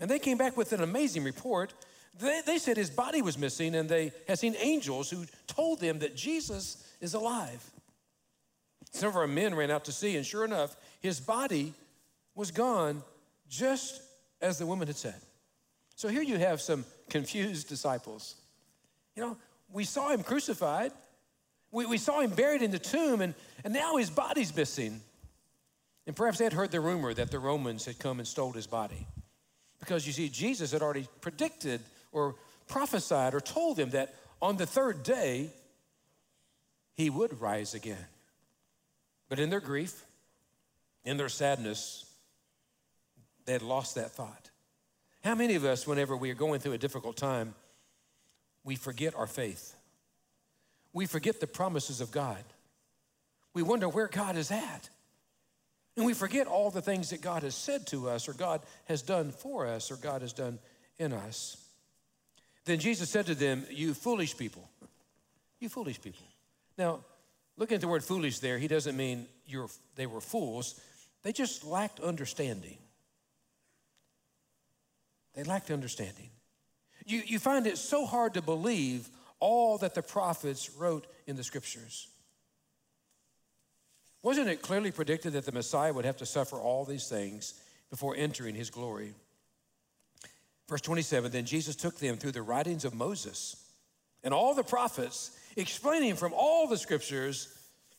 And 0.00 0.10
they 0.10 0.18
came 0.18 0.38
back 0.38 0.56
with 0.56 0.72
an 0.72 0.82
amazing 0.82 1.24
report. 1.24 1.74
They, 2.18 2.40
they 2.46 2.56
said 2.56 2.78
his 2.78 2.90
body 2.90 3.20
was 3.20 3.36
missing, 3.36 3.74
and 3.74 3.90
they 3.90 4.12
had 4.26 4.38
seen 4.38 4.56
angels 4.58 5.10
who 5.10 5.26
told 5.46 5.80
them 5.80 5.98
that 5.98 6.16
Jesus 6.16 6.90
is 7.02 7.12
alive. 7.12 7.68
Some 8.92 9.10
of 9.10 9.16
our 9.16 9.26
men 9.26 9.54
ran 9.54 9.70
out 9.70 9.84
to 9.84 9.92
see, 9.92 10.16
and 10.16 10.24
sure 10.24 10.46
enough, 10.46 10.74
his 11.00 11.20
body 11.20 11.74
was 12.34 12.50
gone 12.50 13.02
just 13.50 14.00
as 14.42 14.58
the 14.58 14.66
woman 14.66 14.88
had 14.88 14.96
said. 14.96 15.20
So 15.94 16.08
here 16.08 16.22
you 16.22 16.36
have 16.36 16.60
some 16.60 16.84
confused 17.08 17.68
disciples. 17.68 18.34
You 19.14 19.22
know, 19.22 19.36
we 19.72 19.84
saw 19.84 20.10
him 20.10 20.22
crucified, 20.22 20.92
we, 21.70 21.86
we 21.86 21.96
saw 21.96 22.20
him 22.20 22.30
buried 22.30 22.60
in 22.60 22.70
the 22.70 22.78
tomb, 22.78 23.22
and, 23.22 23.34
and 23.64 23.72
now 23.72 23.96
his 23.96 24.10
body's 24.10 24.54
missing. 24.54 25.00
And 26.06 26.16
perhaps 26.16 26.38
they 26.38 26.44
had 26.44 26.52
heard 26.52 26.72
the 26.72 26.80
rumor 26.80 27.14
that 27.14 27.30
the 27.30 27.38
Romans 27.38 27.84
had 27.86 27.98
come 27.98 28.18
and 28.18 28.26
stole 28.26 28.52
his 28.52 28.66
body. 28.66 29.06
Because 29.78 30.06
you 30.06 30.12
see, 30.12 30.28
Jesus 30.28 30.72
had 30.72 30.82
already 30.82 31.06
predicted 31.20 31.80
or 32.10 32.34
prophesied 32.66 33.34
or 33.34 33.40
told 33.40 33.76
them 33.76 33.90
that 33.90 34.14
on 34.40 34.56
the 34.56 34.66
third 34.66 35.02
day, 35.02 35.50
he 36.94 37.08
would 37.08 37.40
rise 37.40 37.74
again. 37.74 38.04
But 39.28 39.38
in 39.38 39.48
their 39.48 39.60
grief, 39.60 40.04
in 41.04 41.16
their 41.16 41.28
sadness, 41.28 42.04
had 43.52 43.62
lost 43.62 43.94
that 43.94 44.12
thought. 44.12 44.50
How 45.22 45.34
many 45.34 45.54
of 45.54 45.64
us, 45.64 45.86
whenever 45.86 46.16
we 46.16 46.30
are 46.30 46.34
going 46.34 46.60
through 46.60 46.72
a 46.72 46.78
difficult 46.78 47.16
time, 47.16 47.54
we 48.64 48.76
forget 48.76 49.14
our 49.14 49.26
faith? 49.26 49.74
We 50.92 51.06
forget 51.06 51.40
the 51.40 51.46
promises 51.46 52.00
of 52.00 52.10
God. 52.10 52.42
We 53.54 53.62
wonder 53.62 53.88
where 53.88 54.08
God 54.08 54.36
is 54.36 54.50
at. 54.50 54.88
And 55.96 56.06
we 56.06 56.14
forget 56.14 56.46
all 56.46 56.70
the 56.70 56.82
things 56.82 57.10
that 57.10 57.20
God 57.20 57.42
has 57.42 57.54
said 57.54 57.86
to 57.88 58.08
us, 58.08 58.28
or 58.28 58.32
God 58.32 58.62
has 58.86 59.02
done 59.02 59.30
for 59.30 59.66
us, 59.66 59.90
or 59.90 59.96
God 59.96 60.22
has 60.22 60.32
done 60.32 60.58
in 60.98 61.12
us. 61.12 61.56
Then 62.64 62.78
Jesus 62.78 63.10
said 63.10 63.26
to 63.26 63.34
them, 63.34 63.66
You 63.70 63.92
foolish 63.94 64.36
people. 64.36 64.68
You 65.60 65.68
foolish 65.68 66.00
people. 66.00 66.24
Now, 66.78 67.00
looking 67.56 67.74
at 67.74 67.80
the 67.80 67.88
word 67.88 68.02
foolish 68.02 68.38
there, 68.38 68.58
he 68.58 68.68
doesn't 68.68 68.96
mean 68.96 69.26
they 69.96 70.06
were 70.06 70.20
fools, 70.20 70.80
they 71.22 71.32
just 71.32 71.64
lacked 71.64 72.00
understanding. 72.00 72.78
They 75.34 75.44
lacked 75.44 75.70
understanding. 75.70 76.30
You, 77.06 77.22
you 77.24 77.38
find 77.38 77.66
it 77.66 77.78
so 77.78 78.06
hard 78.06 78.34
to 78.34 78.42
believe 78.42 79.08
all 79.40 79.78
that 79.78 79.94
the 79.94 80.02
prophets 80.02 80.70
wrote 80.76 81.06
in 81.26 81.36
the 81.36 81.44
scriptures. 81.44 82.08
Wasn't 84.22 84.48
it 84.48 84.62
clearly 84.62 84.92
predicted 84.92 85.32
that 85.32 85.44
the 85.44 85.52
Messiah 85.52 85.92
would 85.92 86.04
have 86.04 86.18
to 86.18 86.26
suffer 86.26 86.56
all 86.56 86.84
these 86.84 87.08
things 87.08 87.54
before 87.90 88.14
entering 88.16 88.54
his 88.54 88.70
glory? 88.70 89.14
Verse 90.68 90.80
27 90.80 91.32
Then 91.32 91.44
Jesus 91.44 91.74
took 91.74 91.98
them 91.98 92.16
through 92.16 92.32
the 92.32 92.42
writings 92.42 92.84
of 92.84 92.94
Moses 92.94 93.56
and 94.22 94.32
all 94.32 94.54
the 94.54 94.62
prophets, 94.62 95.36
explaining 95.56 96.14
from 96.14 96.32
all 96.32 96.68
the 96.68 96.78
scriptures 96.78 97.48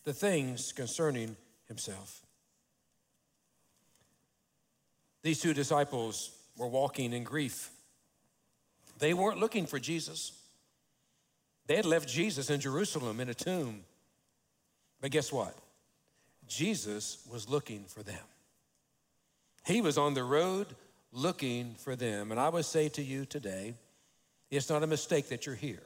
the 0.05 0.13
things 0.13 0.71
concerning 0.71 1.35
himself. 1.67 2.21
These 5.23 5.41
two 5.41 5.53
disciples 5.53 6.31
were 6.57 6.67
walking 6.67 7.13
in 7.13 7.23
grief. 7.23 7.69
They 8.99 9.13
weren't 9.13 9.39
looking 9.39 9.65
for 9.65 9.79
Jesus. 9.79 10.31
They 11.67 11.75
had 11.75 11.85
left 11.85 12.07
Jesus 12.07 12.49
in 12.49 12.59
Jerusalem 12.59 13.19
in 13.19 13.29
a 13.29 13.33
tomb. 13.33 13.83
But 15.01 15.11
guess 15.11 15.31
what? 15.31 15.55
Jesus 16.47 17.25
was 17.31 17.49
looking 17.49 17.85
for 17.85 18.03
them. 18.03 18.23
He 19.65 19.81
was 19.81 19.97
on 19.97 20.13
the 20.13 20.23
road 20.23 20.67
looking 21.11 21.75
for 21.75 21.95
them. 21.95 22.31
And 22.31 22.39
I 22.39 22.49
would 22.49 22.65
say 22.65 22.89
to 22.89 23.01
you 23.01 23.25
today, 23.25 23.75
it's 24.51 24.69
not 24.69 24.83
a 24.83 24.87
mistake 24.87 25.29
that 25.29 25.45
you're 25.45 25.55
here. 25.55 25.83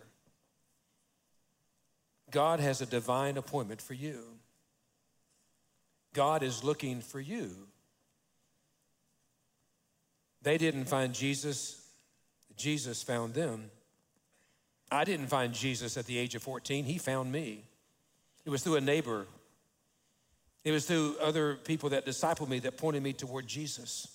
God 2.31 2.59
has 2.59 2.81
a 2.81 2.85
divine 2.85 3.37
appointment 3.37 3.81
for 3.81 3.93
you. 3.93 4.23
God 6.13 6.43
is 6.43 6.63
looking 6.63 7.01
for 7.01 7.19
you. 7.19 7.67
They 10.47 10.57
didn't 10.57 10.85
find 10.85 11.13
Jesus, 11.13 11.85
Jesus 12.55 13.03
found 13.03 13.33
them. 13.33 13.69
I 14.89 15.03
didn't 15.03 15.27
find 15.27 15.53
Jesus 15.53 15.97
at 15.97 16.05
the 16.05 16.17
age 16.17 16.35
of 16.35 16.41
14, 16.41 16.85
He 16.85 16.97
found 16.97 17.33
me. 17.33 17.65
It 18.45 18.49
was 18.49 18.63
through 18.63 18.77
a 18.77 18.81
neighbor, 18.81 19.27
it 20.63 20.71
was 20.71 20.85
through 20.85 21.17
other 21.21 21.55
people 21.55 21.89
that 21.89 22.05
discipled 22.05 22.47
me 22.47 22.59
that 22.59 22.77
pointed 22.77 23.03
me 23.03 23.11
toward 23.11 23.45
Jesus. 23.45 24.07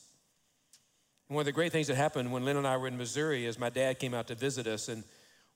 One 1.29 1.41
of 1.41 1.45
the 1.45 1.53
great 1.53 1.71
things 1.71 1.89
that 1.89 1.97
happened 1.97 2.33
when 2.33 2.47
Lynn 2.47 2.57
and 2.57 2.67
I 2.67 2.79
were 2.79 2.89
in 2.89 2.97
Missouri 2.97 3.45
is 3.45 3.59
my 3.59 3.69
dad 3.69 3.99
came 3.99 4.15
out 4.15 4.29
to 4.29 4.35
visit 4.35 4.67
us, 4.67 4.89
and 4.89 5.05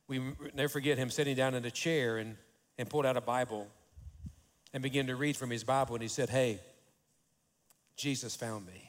we 0.09 0.21
never 0.55 0.69
forget 0.69 0.99
him 0.99 1.09
sitting 1.09 1.37
down 1.37 1.55
in 1.55 1.65
a 1.65 1.71
chair 1.71 2.19
and, 2.19 2.37
and 2.77 2.91
pulled 2.91 3.07
out 3.07 3.17
a 3.17 3.23
Bible 3.23 3.67
and 4.75 4.83
began 4.83 5.07
to 5.07 5.17
read 5.17 5.39
from 5.39 5.49
his 5.49 5.65
Bible. 5.65 5.95
And 5.95 6.03
he 6.03 6.09
said, 6.09 6.29
Hey, 6.29 6.61
Jesus 7.97 8.37
found 8.37 8.67
me. 8.67 8.86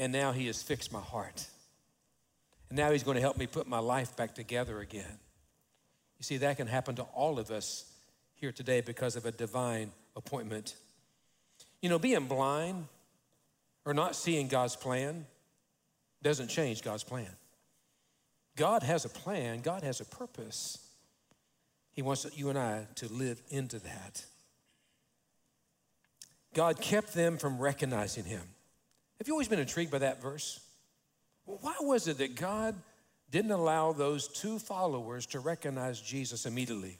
And 0.00 0.14
now 0.14 0.32
he 0.32 0.46
has 0.46 0.62
fixed 0.62 0.90
my 0.90 1.00
heart. 1.00 1.46
And 2.70 2.78
now 2.78 2.90
he's 2.90 3.02
going 3.02 3.16
to 3.16 3.20
help 3.20 3.36
me 3.36 3.46
put 3.46 3.68
my 3.68 3.80
life 3.80 4.16
back 4.16 4.34
together 4.34 4.80
again. 4.80 5.18
You 6.18 6.22
see, 6.22 6.38
that 6.38 6.56
can 6.56 6.66
happen 6.66 6.96
to 6.96 7.02
all 7.02 7.38
of 7.38 7.50
us 7.50 7.84
here 8.34 8.50
today 8.50 8.80
because 8.80 9.14
of 9.14 9.26
a 9.26 9.30
divine 9.30 9.92
appointment. 10.16 10.74
You 11.82 11.90
know, 11.90 11.98
being 11.98 12.24
blind 12.24 12.86
or 13.84 13.92
not 13.92 14.16
seeing 14.16 14.48
God's 14.48 14.74
plan 14.74 15.26
doesn't 16.22 16.48
change 16.48 16.80
God's 16.80 17.04
plan. 17.04 17.28
God 18.56 18.82
has 18.82 19.04
a 19.04 19.10
plan, 19.10 19.60
God 19.60 19.82
has 19.82 20.00
a 20.00 20.06
purpose. 20.06 20.78
He 21.92 22.00
wants 22.00 22.26
you 22.34 22.48
and 22.48 22.58
I 22.58 22.86
to 22.94 23.12
live 23.12 23.42
into 23.50 23.78
that. 23.80 24.24
God 26.54 26.80
kept 26.80 27.12
them 27.12 27.36
from 27.36 27.58
recognizing 27.58 28.24
him. 28.24 28.42
Have 29.20 29.28
you 29.28 29.34
always 29.34 29.48
been 29.48 29.58
intrigued 29.58 29.90
by 29.90 29.98
that 29.98 30.22
verse? 30.22 30.60
Well, 31.44 31.58
why 31.60 31.74
was 31.80 32.08
it 32.08 32.16
that 32.18 32.36
God 32.36 32.74
didn't 33.30 33.50
allow 33.50 33.92
those 33.92 34.26
two 34.26 34.58
followers 34.58 35.26
to 35.26 35.40
recognize 35.40 36.00
Jesus 36.00 36.46
immediately? 36.46 36.96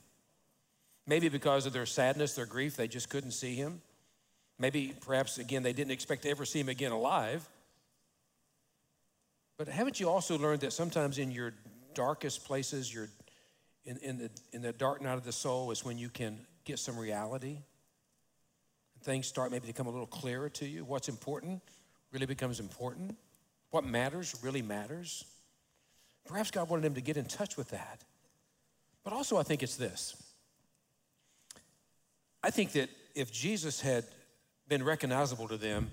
Maybe 1.07 1.31
because 1.31 1.65
of 1.65 1.73
their 1.73 1.87
sadness, 1.87 2.35
their 2.35 2.45
grief, 2.45 2.77
they 2.77 2.89
just 2.89 3.09
couldn't 3.09 3.31
see 3.31 3.55
him. 3.55 3.81
Maybe, 4.59 4.93
perhaps, 5.01 5.39
again, 5.39 5.63
they 5.63 5.73
didn't 5.73 5.93
expect 5.93 6.25
to 6.25 6.29
ever 6.29 6.45
see 6.45 6.61
him 6.61 6.69
again 6.69 6.93
alive. 6.93 7.49
But 9.57 9.69
haven't 9.69 9.99
you 9.99 10.11
also 10.11 10.39
learned 10.39 10.61
that 10.61 10.75
sometimes 10.75 11.17
in 11.17 11.31
your 11.31 11.55
darkest 11.95 12.45
places, 12.45 12.93
your, 12.93 13.09
in, 13.87 13.97
in, 14.03 14.19
the, 14.19 14.31
in 14.53 14.61
the 14.61 14.75
dark 14.75 15.01
night 15.01 15.15
of 15.15 15.25
the 15.25 15.33
soul, 15.33 15.71
is 15.71 15.87
when 15.87 15.97
you 15.97 16.11
can 16.11 16.39
get 16.67 16.79
some 16.79 16.99
reality? 16.99 17.61
Things 19.05 19.27
start 19.27 19.51
maybe 19.53 19.63
to 19.63 19.67
become 19.69 19.87
a 19.87 19.91
little 19.91 20.07
clearer 20.07 20.51
to 20.51 20.67
you. 20.67 20.85
What's 20.85 21.09
important 21.09 21.63
really 22.13 22.27
becomes 22.27 22.61
important. 22.61 23.17
What 23.71 23.85
matters 23.85 24.35
really 24.43 24.63
matters. 24.63 25.25
Perhaps 26.27 26.51
God 26.51 26.69
wanted 26.69 26.85
him 26.85 26.95
to 26.95 27.01
get 27.01 27.17
in 27.17 27.25
touch 27.25 27.57
with 27.57 27.71
that. 27.71 28.03
But 29.05 29.13
also, 29.13 29.39
I 29.39 29.43
think 29.43 29.63
it's 29.63 29.77
this 29.77 30.17
I 32.43 32.51
think 32.51 32.73
that 32.73 32.91
if 33.15 33.33
Jesus 33.33 33.81
had 33.81 34.05
been 34.69 34.83
recognizable 34.83 35.49
to 35.49 35.57
them, 35.57 35.91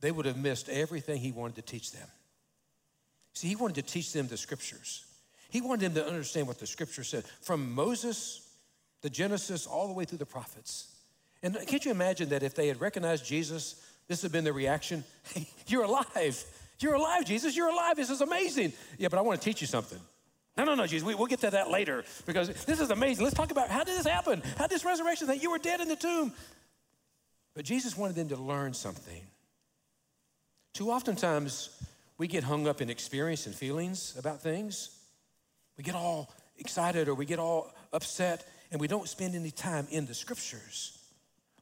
they 0.00 0.10
would 0.10 0.26
have 0.26 0.36
missed 0.36 0.68
everything 0.68 1.20
he 1.20 1.32
wanted 1.32 1.56
to 1.56 1.62
teach 1.62 1.92
them. 1.92 2.08
See, 3.32 3.48
he 3.48 3.56
wanted 3.56 3.74
to 3.76 3.82
teach 3.82 4.12
them 4.12 4.28
the 4.28 4.36
scriptures. 4.36 5.04
He 5.50 5.60
wanted 5.60 5.92
them 5.92 6.04
to 6.04 6.08
understand 6.08 6.46
what 6.46 6.58
the 6.58 6.66
scripture 6.66 7.04
said 7.04 7.24
from 7.40 7.74
Moses, 7.74 8.48
the 9.02 9.10
Genesis, 9.10 9.66
all 9.66 9.88
the 9.88 9.92
way 9.92 10.04
through 10.04 10.18
the 10.18 10.26
prophets. 10.26 10.92
And 11.42 11.56
can't 11.66 11.84
you 11.84 11.90
imagine 11.90 12.30
that 12.30 12.42
if 12.42 12.54
they 12.54 12.68
had 12.68 12.80
recognized 12.80 13.26
Jesus, 13.26 13.84
this 14.08 14.22
have 14.22 14.32
been 14.32 14.44
the 14.44 14.52
reaction? 14.52 15.04
You're 15.66 15.84
alive. 15.84 16.44
You're 16.78 16.94
alive, 16.94 17.24
Jesus. 17.24 17.56
You're 17.56 17.68
alive. 17.68 17.96
This 17.96 18.10
is 18.10 18.20
amazing. 18.20 18.72
Yeah, 18.98 19.08
but 19.08 19.18
I 19.18 19.22
want 19.22 19.40
to 19.40 19.44
teach 19.44 19.60
you 19.60 19.66
something. 19.66 19.98
No, 20.56 20.64
no, 20.64 20.74
no, 20.74 20.86
Jesus. 20.86 21.06
We, 21.06 21.14
will 21.14 21.26
get 21.26 21.40
to 21.40 21.50
that 21.50 21.70
later 21.70 22.04
because 22.26 22.48
this 22.64 22.80
is 22.80 22.90
amazing. 22.90 23.24
Let's 23.24 23.36
talk 23.36 23.50
about 23.50 23.70
how 23.70 23.82
did 23.82 23.98
this 23.98 24.06
happen? 24.06 24.42
How 24.56 24.66
this 24.66 24.84
resurrection 24.84 25.26
that 25.28 25.42
You 25.42 25.50
were 25.50 25.58
dead 25.58 25.80
in 25.80 25.88
the 25.88 25.96
tomb. 25.96 26.32
But 27.54 27.64
Jesus 27.64 27.96
wanted 27.96 28.16
them 28.16 28.28
to 28.28 28.36
learn 28.36 28.74
something. 28.74 29.22
Too 30.72 30.90
oftentimes, 30.90 31.70
we 32.18 32.26
get 32.26 32.44
hung 32.44 32.66
up 32.66 32.80
in 32.80 32.90
experience 32.90 33.46
and 33.46 33.54
feelings 33.54 34.14
about 34.18 34.42
things. 34.42 34.90
We 35.76 35.84
get 35.84 35.94
all 35.94 36.32
excited 36.58 37.08
or 37.08 37.14
we 37.14 37.26
get 37.26 37.38
all 37.38 37.72
upset 37.92 38.46
and 38.70 38.80
we 38.80 38.88
don't 38.88 39.08
spend 39.08 39.34
any 39.34 39.50
time 39.50 39.86
in 39.90 40.06
the 40.06 40.14
scriptures 40.14 40.98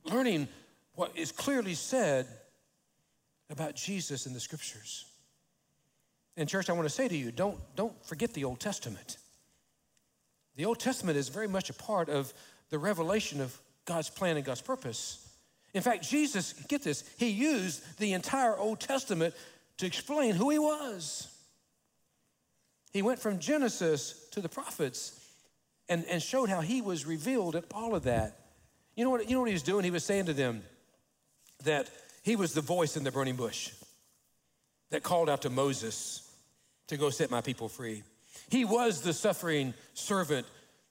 learning 0.04 0.48
what 0.94 1.16
is 1.16 1.32
clearly 1.32 1.74
said 1.74 2.26
about 3.50 3.74
Jesus 3.74 4.26
in 4.26 4.32
the 4.32 4.40
scriptures. 4.40 5.06
In 6.36 6.46
church, 6.46 6.70
I 6.70 6.72
want 6.72 6.86
to 6.86 6.94
say 6.94 7.08
to 7.08 7.16
you 7.16 7.30
don't, 7.30 7.58
don't 7.76 8.04
forget 8.04 8.32
the 8.32 8.44
Old 8.44 8.60
Testament. 8.60 9.18
The 10.56 10.64
Old 10.64 10.80
Testament 10.80 11.16
is 11.18 11.28
very 11.28 11.48
much 11.48 11.70
a 11.70 11.74
part 11.74 12.08
of 12.08 12.32
the 12.70 12.78
revelation 12.78 13.40
of 13.40 13.58
God's 13.84 14.10
plan 14.10 14.36
and 14.36 14.44
God's 14.44 14.62
purpose. 14.62 15.28
In 15.74 15.82
fact, 15.82 16.08
Jesus, 16.08 16.52
get 16.68 16.82
this, 16.82 17.04
he 17.18 17.28
used 17.28 17.98
the 17.98 18.12
entire 18.12 18.56
Old 18.56 18.80
Testament 18.80 19.34
to 19.78 19.86
explain 19.86 20.34
who 20.34 20.50
he 20.50 20.58
was. 20.58 21.28
He 22.92 23.02
went 23.02 23.18
from 23.18 23.38
Genesis 23.38 24.28
to 24.32 24.40
the 24.40 24.48
prophets 24.48 25.18
and, 25.88 26.04
and 26.06 26.22
showed 26.22 26.50
how 26.50 26.60
he 26.60 26.82
was 26.82 27.06
revealed 27.06 27.56
in 27.56 27.64
all 27.72 27.94
of 27.94 28.04
that. 28.04 28.38
You 28.94 29.04
know, 29.04 29.10
what, 29.10 29.28
you 29.28 29.34
know 29.34 29.40
what 29.40 29.48
he 29.48 29.54
was 29.54 29.62
doing? 29.62 29.84
He 29.84 29.90
was 29.90 30.04
saying 30.04 30.26
to 30.26 30.34
them 30.34 30.62
that 31.64 31.90
he 32.22 32.36
was 32.36 32.54
the 32.54 32.60
voice 32.60 32.96
in 32.96 33.04
the 33.04 33.10
burning 33.10 33.36
bush 33.36 33.70
that 34.90 35.02
called 35.02 35.28
out 35.28 35.42
to 35.42 35.50
Moses 35.50 36.28
to 36.88 36.96
go 36.96 37.10
set 37.10 37.30
my 37.30 37.40
people 37.40 37.68
free. 37.68 38.02
He 38.50 38.64
was 38.64 39.00
the 39.00 39.12
suffering 39.12 39.74
servant 39.94 40.46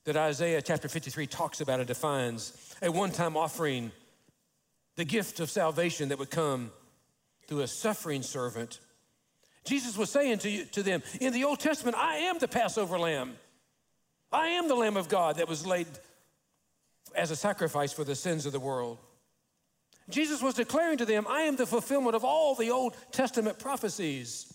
that 0.05 0.17
Isaiah 0.17 0.61
chapter 0.61 0.87
53 0.87 1.27
talks 1.27 1.61
about 1.61 1.79
and 1.79 1.87
defines, 1.87 2.75
a 2.81 2.91
one 2.91 3.11
time 3.11 3.37
offering, 3.37 3.91
the 4.95 5.05
gift 5.05 5.39
of 5.39 5.49
salvation 5.49 6.09
that 6.09 6.19
would 6.19 6.31
come 6.31 6.71
through 7.47 7.61
a 7.61 7.67
suffering 7.67 8.23
servant. 8.23 8.79
Jesus 9.63 9.95
was 9.95 10.09
saying 10.09 10.39
to, 10.39 10.49
you, 10.49 10.65
to 10.65 10.81
them, 10.83 11.03
in 11.19 11.33
the 11.33 11.43
Old 11.43 11.59
Testament, 11.59 11.95
I 11.97 12.17
am 12.17 12.39
the 12.39 12.47
Passover 12.47 12.97
lamb. 12.97 13.35
I 14.31 14.47
am 14.49 14.67
the 14.67 14.75
Lamb 14.75 14.97
of 14.97 15.09
God 15.09 15.37
that 15.37 15.47
was 15.47 15.65
laid 15.65 15.87
as 17.13 17.31
a 17.31 17.35
sacrifice 17.35 17.93
for 17.93 18.03
the 18.03 18.15
sins 18.15 18.45
of 18.45 18.53
the 18.53 18.59
world. 18.59 18.97
Jesus 20.09 20.41
was 20.41 20.55
declaring 20.55 20.97
to 20.97 21.05
them, 21.05 21.25
I 21.29 21.41
am 21.41 21.55
the 21.55 21.65
fulfillment 21.65 22.15
of 22.15 22.25
all 22.25 22.55
the 22.55 22.71
Old 22.71 22.95
Testament 23.11 23.59
prophecies. 23.59 24.53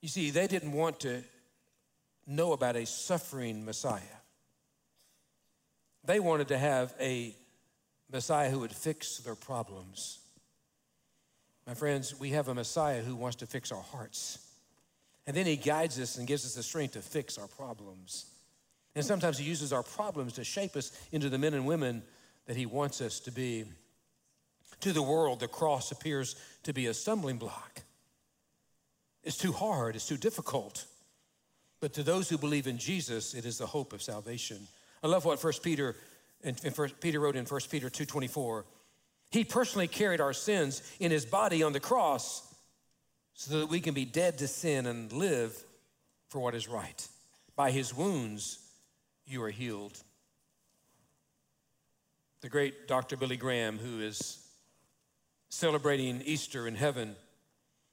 You 0.00 0.08
see, 0.08 0.30
they 0.30 0.46
didn't 0.46 0.72
want 0.72 1.00
to 1.00 1.22
know 2.26 2.52
about 2.52 2.76
a 2.76 2.86
suffering 2.86 3.64
Messiah. 3.64 4.00
They 6.04 6.20
wanted 6.20 6.48
to 6.48 6.58
have 6.58 6.94
a 7.00 7.34
Messiah 8.10 8.50
who 8.50 8.60
would 8.60 8.72
fix 8.72 9.18
their 9.18 9.34
problems. 9.34 10.20
My 11.66 11.74
friends, 11.74 12.18
we 12.18 12.30
have 12.30 12.48
a 12.48 12.54
Messiah 12.54 13.02
who 13.02 13.14
wants 13.14 13.36
to 13.36 13.46
fix 13.46 13.70
our 13.70 13.82
hearts. 13.82 14.38
And 15.26 15.36
then 15.36 15.46
he 15.46 15.56
guides 15.56 16.00
us 16.00 16.16
and 16.16 16.26
gives 16.26 16.44
us 16.44 16.54
the 16.54 16.62
strength 16.62 16.94
to 16.94 17.02
fix 17.02 17.36
our 17.38 17.46
problems. 17.46 18.26
And 18.94 19.04
sometimes 19.04 19.38
he 19.38 19.44
uses 19.44 19.72
our 19.72 19.82
problems 19.82 20.32
to 20.34 20.44
shape 20.44 20.76
us 20.76 20.92
into 21.12 21.28
the 21.28 21.38
men 21.38 21.54
and 21.54 21.66
women 21.66 22.02
that 22.46 22.56
he 22.56 22.66
wants 22.66 23.00
us 23.00 23.20
to 23.20 23.30
be. 23.30 23.64
To 24.80 24.92
the 24.92 25.02
world, 25.02 25.40
the 25.40 25.48
cross 25.48 25.92
appears 25.92 26.36
to 26.64 26.72
be 26.72 26.86
a 26.86 26.94
stumbling 26.94 27.38
block. 27.38 27.82
It's 29.22 29.36
too 29.36 29.52
hard, 29.52 29.94
it's 29.94 30.08
too 30.08 30.16
difficult. 30.16 30.86
But 31.80 31.92
to 31.94 32.02
those 32.02 32.28
who 32.28 32.38
believe 32.38 32.66
in 32.66 32.78
Jesus, 32.78 33.34
it 33.34 33.44
is 33.44 33.58
the 33.58 33.66
hope 33.66 33.92
of 33.92 34.02
salvation. 34.02 34.66
I 35.02 35.06
love 35.06 35.24
what 35.24 35.40
First 35.40 35.62
Peter 35.62 35.96
and 36.42 36.58
First 36.74 37.00
Peter 37.00 37.20
wrote 37.20 37.36
in 37.36 37.44
1 37.44 37.70
Peter 37.70 37.90
2:24. 37.90 38.64
He 39.30 39.44
personally 39.44 39.88
carried 39.88 40.20
our 40.20 40.32
sins 40.32 40.82
in 40.98 41.10
his 41.10 41.26
body 41.26 41.62
on 41.62 41.72
the 41.72 41.80
cross 41.80 42.42
so 43.34 43.58
that 43.60 43.66
we 43.66 43.80
can 43.80 43.94
be 43.94 44.04
dead 44.04 44.38
to 44.38 44.48
sin 44.48 44.86
and 44.86 45.12
live 45.12 45.64
for 46.28 46.40
what 46.40 46.54
is 46.54 46.66
right. 46.66 47.06
By 47.56 47.70
his 47.70 47.94
wounds 47.94 48.58
you 49.30 49.42
are 49.42 49.50
healed. 49.50 49.96
The 52.40 52.48
great 52.48 52.88
Dr. 52.88 53.16
Billy 53.16 53.36
Graham, 53.36 53.78
who 53.78 54.00
is 54.00 54.44
celebrating 55.50 56.22
Easter 56.22 56.66
in 56.66 56.74
heaven, 56.74 57.14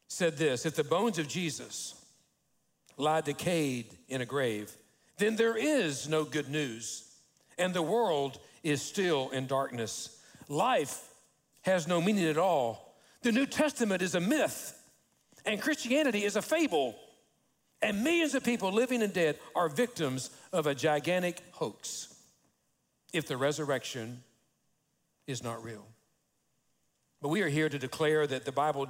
said 0.07 0.37
this 0.37 0.65
If 0.65 0.75
the 0.75 0.83
bones 0.83 1.19
of 1.19 1.27
Jesus 1.27 1.93
lie 2.97 3.21
decayed 3.21 3.93
in 4.07 4.21
a 4.21 4.25
grave, 4.25 4.71
then 5.17 5.35
there 5.35 5.57
is 5.57 6.09
no 6.09 6.23
good 6.23 6.49
news, 6.49 7.03
and 7.57 7.73
the 7.73 7.81
world 7.81 8.39
is 8.63 8.81
still 8.81 9.29
in 9.29 9.45
darkness. 9.47 10.19
Life 10.47 11.03
has 11.61 11.87
no 11.87 12.01
meaning 12.01 12.25
at 12.25 12.37
all. 12.37 12.95
The 13.21 13.31
New 13.31 13.45
Testament 13.45 14.01
is 14.01 14.15
a 14.15 14.19
myth, 14.19 14.73
and 15.45 15.61
Christianity 15.61 16.23
is 16.23 16.35
a 16.35 16.41
fable. 16.41 16.95
And 17.81 18.03
millions 18.03 18.33
of 18.33 18.43
people 18.43 18.71
living 18.71 19.03
and 19.03 19.13
dead 19.13 19.37
are 19.55 19.69
victims 19.69 20.31
of 20.51 20.65
a 20.65 20.73
gigantic 20.73 21.41
hoax 21.51 22.13
if 23.13 23.27
the 23.27 23.37
resurrection 23.37 24.23
is 25.27 25.43
not 25.43 25.63
real. 25.63 25.85
But 27.21 27.29
we 27.29 27.41
are 27.41 27.49
here 27.49 27.69
to 27.69 27.79
declare 27.79 28.25
that 28.27 28.45
the 28.45 28.51
Bible 28.51 28.87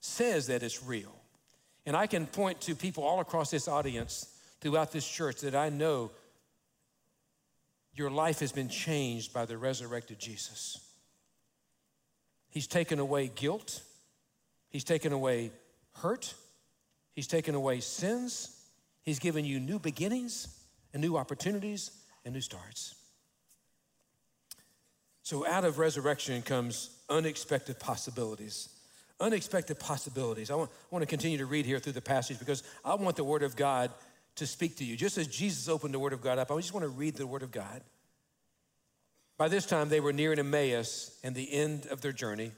says 0.00 0.46
that 0.46 0.62
it's 0.62 0.82
real. 0.82 1.14
And 1.86 1.96
I 1.96 2.06
can 2.06 2.26
point 2.26 2.60
to 2.62 2.74
people 2.74 3.04
all 3.04 3.20
across 3.20 3.50
this 3.50 3.68
audience 3.68 4.28
throughout 4.60 4.92
this 4.92 5.06
church 5.06 5.40
that 5.40 5.54
I 5.54 5.68
know 5.68 6.10
your 7.94 8.10
life 8.10 8.40
has 8.40 8.52
been 8.52 8.68
changed 8.68 9.32
by 9.32 9.44
the 9.44 9.58
resurrected 9.58 10.18
Jesus. 10.18 10.78
He's 12.50 12.66
taken 12.66 12.98
away 12.98 13.30
guilt, 13.34 13.82
He's 14.68 14.84
taken 14.84 15.12
away 15.12 15.50
hurt, 15.96 16.34
He's 17.14 17.26
taken 17.26 17.54
away 17.54 17.80
sins, 17.80 18.56
He's 19.02 19.18
given 19.18 19.44
you 19.44 19.58
new 19.58 19.78
beginnings 19.78 20.60
and 20.92 21.00
new 21.02 21.16
opportunities 21.16 21.90
and 22.24 22.34
new 22.34 22.40
starts. 22.40 22.94
So, 25.22 25.46
out 25.46 25.64
of 25.64 25.78
resurrection 25.78 26.42
comes 26.42 26.90
unexpected 27.08 27.78
possibilities. 27.78 28.68
Unexpected 29.20 29.78
possibilities. 29.78 30.50
I 30.50 30.54
want, 30.54 30.70
I 30.70 30.94
want 30.94 31.02
to 31.02 31.06
continue 31.06 31.38
to 31.38 31.46
read 31.46 31.66
here 31.66 31.78
through 31.78 31.92
the 31.92 32.00
passage 32.00 32.38
because 32.38 32.62
I 32.84 32.94
want 32.94 33.16
the 33.16 33.24
Word 33.24 33.42
of 33.42 33.54
God 33.54 33.90
to 34.36 34.46
speak 34.46 34.76
to 34.76 34.84
you. 34.84 34.96
Just 34.96 35.18
as 35.18 35.26
Jesus 35.26 35.68
opened 35.68 35.92
the 35.94 35.98
Word 35.98 36.12
of 36.12 36.22
God 36.22 36.38
up, 36.38 36.50
I 36.50 36.56
just 36.56 36.72
want 36.72 36.84
to 36.84 36.88
read 36.88 37.16
the 37.16 37.26
Word 37.26 37.42
of 37.42 37.52
God. 37.52 37.82
By 39.36 39.48
this 39.48 39.66
time, 39.66 39.88
they 39.88 40.00
were 40.00 40.12
nearing 40.12 40.38
Emmaus 40.38 41.18
and 41.22 41.34
the 41.34 41.52
end 41.52 41.86
of 41.86 42.00
their 42.00 42.12
journey. 42.12 42.52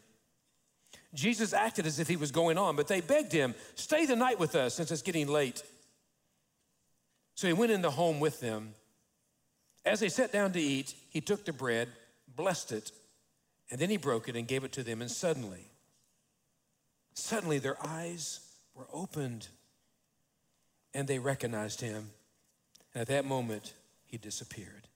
Jesus 1.15 1.53
acted 1.53 1.87
as 1.87 1.99
if 1.99 2.09
he 2.09 2.17
was 2.17 2.31
going 2.31 2.57
on, 2.57 2.75
but 2.75 2.89
they 2.89 3.01
begged 3.01 3.33
him, 3.33 3.55
Stay 3.75 4.07
the 4.07 4.17
night 4.17 4.39
with 4.39 4.55
us 4.55 4.75
since 4.75 4.91
it's 4.91 5.03
getting 5.03 5.29
late. 5.29 5.63
So 7.35 7.47
he 7.47 7.53
went 7.53 7.73
in 7.73 7.83
the 7.83 7.91
home 7.91 8.21
with 8.21 8.41
them. 8.41 8.75
As 9.85 10.01
they 10.01 10.09
sat 10.09 10.33
down 10.33 10.53
to 10.53 10.61
eat, 10.61 10.95
he 11.11 11.21
took 11.21 11.45
the 11.45 11.53
bread, 11.53 11.89
blessed 12.35 12.73
it, 12.73 12.93
and 13.71 13.81
then 13.81 13.91
he 13.91 13.97
broke 13.97 14.29
it 14.29 14.37
and 14.37 14.47
gave 14.47 14.65
it 14.65 14.73
to 14.73 14.83
them. 14.83 15.01
And 15.01 15.11
suddenly, 15.11 15.71
suddenly 17.15 17.59
their 17.59 17.77
eyes 17.85 18.41
were 18.75 18.87
opened 18.93 19.49
and 20.95 21.09
they 21.09 21.19
recognized 21.19 21.81
him. 21.81 22.11
And 22.95 23.03
at 23.03 23.09
that 23.09 23.25
moment, 23.25 23.75
he 24.05 24.19
disappeared. 24.19 24.89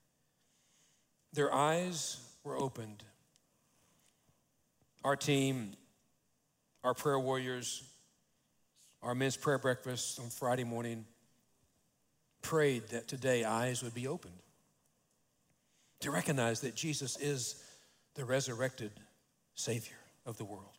Their 1.33 1.53
eyes 1.53 2.17
were 2.43 2.55
opened. 2.55 3.03
Our 5.03 5.15
team 5.15 5.73
our 6.87 6.93
prayer 6.93 7.19
warriors, 7.19 7.83
our 9.03 9.13
men's 9.13 9.35
prayer 9.35 9.57
breakfast 9.57 10.21
on 10.21 10.29
Friday 10.29 10.63
morning, 10.63 11.03
prayed 12.41 12.87
that 12.87 13.09
today 13.09 13.43
eyes 13.43 13.83
would 13.83 13.93
be 13.93 14.07
opened 14.07 14.39
to 15.99 16.11
recognize 16.11 16.61
that 16.61 16.75
Jesus 16.75 17.17
is 17.17 17.61
the 18.15 18.23
resurrected 18.23 18.91
Savior 19.53 19.97
of 20.25 20.37
the 20.37 20.45
world. 20.45 20.77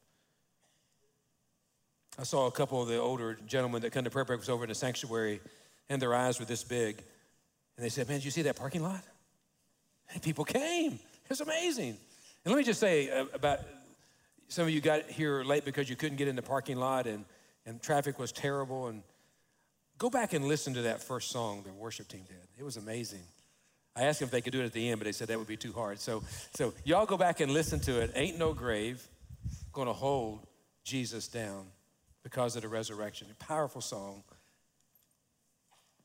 I 2.18 2.22
saw 2.22 2.46
a 2.46 2.52
couple 2.52 2.80
of 2.80 2.88
the 2.88 2.96
older 2.96 3.36
gentlemen 3.46 3.82
that 3.82 3.92
come 3.92 4.04
to 4.04 4.10
prayer 4.10 4.24
breakfast 4.24 4.48
over 4.48 4.64
in 4.64 4.70
the 4.70 4.74
sanctuary, 4.74 5.42
and 5.90 6.00
their 6.00 6.14
eyes 6.14 6.40
were 6.40 6.46
this 6.46 6.64
big. 6.64 7.02
And 7.76 7.84
they 7.84 7.90
said, 7.90 8.08
Man, 8.08 8.16
did 8.16 8.24
you 8.24 8.30
see 8.30 8.42
that 8.42 8.56
parking 8.56 8.82
lot? 8.82 9.04
And 10.14 10.22
people 10.22 10.46
came. 10.46 10.92
It 10.94 11.28
was 11.28 11.42
amazing. 11.42 11.98
And 12.46 12.54
let 12.54 12.56
me 12.56 12.64
just 12.64 12.80
say 12.80 13.10
uh, 13.10 13.26
about 13.34 13.60
some 14.48 14.64
of 14.64 14.70
you 14.70 14.80
got 14.80 15.04
here 15.10 15.44
late 15.44 15.64
because 15.64 15.88
you 15.88 15.96
couldn't 15.96 16.16
get 16.16 16.26
in 16.26 16.36
the 16.36 16.42
parking 16.42 16.78
lot 16.78 17.06
and, 17.06 17.24
and 17.66 17.80
traffic 17.82 18.18
was 18.18 18.32
terrible. 18.32 18.88
And 18.88 19.02
go 19.98 20.10
back 20.10 20.32
and 20.32 20.44
listen 20.46 20.74
to 20.74 20.82
that 20.82 21.02
first 21.02 21.30
song 21.30 21.62
the 21.64 21.72
worship 21.72 22.08
team 22.08 22.24
did. 22.26 22.36
It 22.58 22.64
was 22.64 22.76
amazing. 22.76 23.22
I 23.94 24.04
asked 24.04 24.20
them 24.20 24.26
if 24.26 24.30
they 24.30 24.40
could 24.40 24.52
do 24.52 24.60
it 24.60 24.64
at 24.64 24.72
the 24.72 24.88
end, 24.88 25.00
but 25.00 25.04
they 25.04 25.12
said 25.12 25.28
that 25.28 25.38
would 25.38 25.48
be 25.48 25.56
too 25.56 25.72
hard. 25.72 26.00
So, 26.00 26.22
so 26.54 26.72
y'all 26.84 27.04
go 27.04 27.16
back 27.16 27.40
and 27.40 27.52
listen 27.52 27.80
to 27.80 28.00
it. 28.00 28.12
Ain't 28.14 28.38
no 28.38 28.52
grave 28.52 29.06
going 29.72 29.88
to 29.88 29.92
hold 29.92 30.46
Jesus 30.84 31.28
down 31.28 31.66
because 32.22 32.56
of 32.56 32.62
the 32.62 32.68
resurrection. 32.68 33.26
A 33.30 33.44
powerful 33.44 33.80
song. 33.80 34.22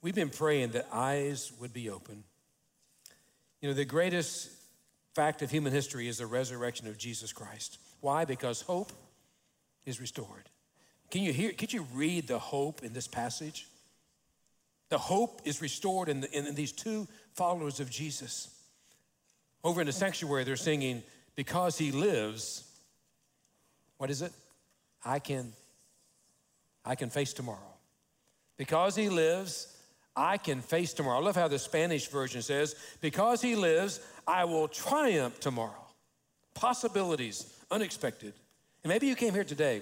We've 0.02 0.16
been 0.16 0.30
praying 0.30 0.72
that 0.72 0.88
eyes 0.92 1.52
would 1.60 1.72
be 1.72 1.90
open. 1.90 2.24
You 3.62 3.70
know, 3.70 3.76
the 3.76 3.86
greatest 3.86 4.50
fact 5.16 5.42
of 5.42 5.52
human 5.52 5.72
history 5.72 6.08
is 6.08 6.18
the 6.18 6.26
resurrection 6.26 6.88
of 6.88 6.98
Jesus 6.98 7.32
Christ. 7.32 7.78
Why? 8.04 8.26
Because 8.26 8.60
hope 8.60 8.92
is 9.86 10.02
restored. 10.02 10.50
Can 11.10 11.24
you 11.24 11.32
hear, 11.32 11.54
could 11.54 11.72
you 11.72 11.88
read 11.94 12.28
the 12.28 12.38
hope 12.38 12.84
in 12.84 12.92
this 12.92 13.08
passage? 13.08 13.66
The 14.90 14.98
hope 14.98 15.40
is 15.46 15.62
restored 15.62 16.10
in, 16.10 16.20
the, 16.20 16.38
in, 16.38 16.46
in 16.46 16.54
these 16.54 16.74
two 16.74 17.08
followers 17.32 17.80
of 17.80 17.90
Jesus. 17.90 18.54
Over 19.64 19.80
in 19.80 19.88
the 19.88 19.94
sanctuary, 19.94 20.44
they're 20.44 20.58
singing, 20.58 21.02
Because 21.38 21.78
he 21.78 21.94
lives, 21.94 22.70
what 24.00 24.10
is 24.10 24.22
it? 24.22 24.34
I 25.06 25.20
can, 25.20 25.54
I 26.84 26.96
can 26.96 27.10
face 27.10 27.32
tomorrow. 27.32 27.74
Because 28.58 28.98
he 28.98 29.08
lives, 29.08 29.78
I 30.14 30.38
can 30.38 30.60
face 30.60 30.92
tomorrow. 30.92 31.20
I 31.20 31.24
love 31.24 31.38
how 31.38 31.48
the 31.48 31.58
Spanish 31.58 32.08
version 32.08 32.42
says, 32.42 32.76
Because 33.00 33.42
he 33.42 33.56
lives, 33.56 34.02
I 34.28 34.44
will 34.44 34.68
triumph 34.68 35.40
tomorrow. 35.40 35.88
Possibilities, 36.54 37.63
unexpected. 37.74 38.34
And 38.84 38.90
maybe 38.90 39.08
you 39.08 39.16
came 39.16 39.34
here 39.34 39.44
today 39.44 39.82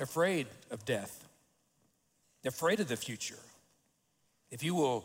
afraid 0.00 0.46
of 0.70 0.84
death, 0.84 1.24
afraid 2.44 2.80
of 2.80 2.88
the 2.88 2.96
future. 2.96 3.38
If 4.50 4.62
you 4.62 4.74
will 4.74 5.04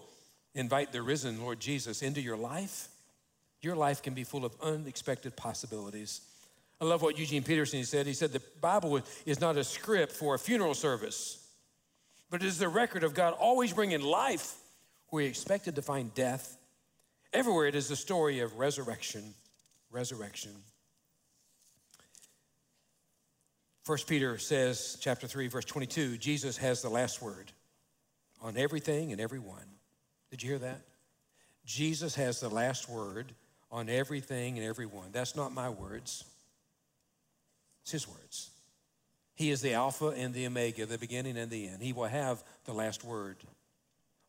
invite 0.55 0.91
the 0.91 1.01
risen 1.01 1.41
Lord 1.41 1.59
Jesus 1.59 2.01
into 2.01 2.21
your 2.21 2.37
life, 2.37 2.87
your 3.61 3.75
life 3.75 4.01
can 4.01 4.13
be 4.13 4.23
full 4.23 4.45
of 4.45 4.55
unexpected 4.61 5.35
possibilities. 5.35 6.21
I 6.81 6.85
love 6.85 7.01
what 7.01 7.17
Eugene 7.19 7.43
Peterson 7.43 7.83
said. 7.83 8.07
He 8.07 8.13
said 8.13 8.31
the 8.31 8.41
Bible 8.61 9.01
is 9.25 9.41
not 9.41 9.57
a 9.57 9.63
script 9.63 10.13
for 10.13 10.35
a 10.35 10.39
funeral 10.39 10.73
service 10.73 11.47
but 12.29 12.43
it 12.43 12.47
is 12.47 12.59
the 12.59 12.69
record 12.69 13.03
of 13.03 13.13
God 13.13 13.33
always 13.33 13.73
bringing 13.73 14.01
life 14.01 14.55
where 15.09 15.23
he 15.23 15.29
expected 15.29 15.75
to 15.75 15.81
find 15.81 16.13
death. 16.13 16.57
Everywhere 17.33 17.67
it 17.67 17.75
is 17.75 17.87
the 17.87 17.95
story 17.95 18.39
of 18.39 18.57
resurrection, 18.57 19.33
resurrection. 19.91 20.51
First 23.87 24.05
Peter 24.05 24.37
says, 24.37 24.97
chapter 24.99 25.27
3, 25.27 25.47
verse 25.47 25.63
22, 25.63 26.17
Jesus 26.17 26.57
has 26.57 26.81
the 26.81 26.89
last 26.89 27.21
word 27.21 27.53
on 28.41 28.57
everything 28.57 29.13
and 29.13 29.21
everyone. 29.21 29.63
Did 30.29 30.43
you 30.43 30.49
hear 30.49 30.59
that? 30.59 30.81
Jesus 31.65 32.13
has 32.15 32.41
the 32.41 32.49
last 32.49 32.89
word 32.89 33.31
on 33.71 33.87
everything 33.87 34.57
and 34.57 34.67
everyone. 34.67 35.13
That's 35.13 35.37
not 35.37 35.53
my 35.53 35.69
words, 35.69 36.25
it's 37.83 37.93
his 37.93 38.09
words. 38.09 38.49
He 39.35 39.51
is 39.51 39.61
the 39.61 39.75
Alpha 39.75 40.07
and 40.07 40.33
the 40.33 40.47
Omega, 40.47 40.85
the 40.85 40.97
beginning 40.97 41.37
and 41.37 41.49
the 41.49 41.69
end. 41.69 41.81
He 41.81 41.93
will 41.93 42.07
have 42.07 42.43
the 42.65 42.73
last 42.73 43.05
word 43.05 43.37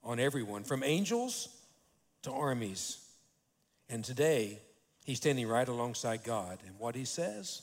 on 0.05 0.21
everyone, 0.21 0.63
from 0.63 0.85
angels 0.85 1.49
to 2.23 2.31
armies. 2.31 3.05
And 3.91 4.05
today, 4.05 4.61
he's 5.05 5.17
standing 5.17 5.49
right 5.49 5.67
alongside 5.67 6.23
God, 6.23 6.59
and 6.65 6.79
what 6.79 6.95
he 6.95 7.05
says 7.05 7.63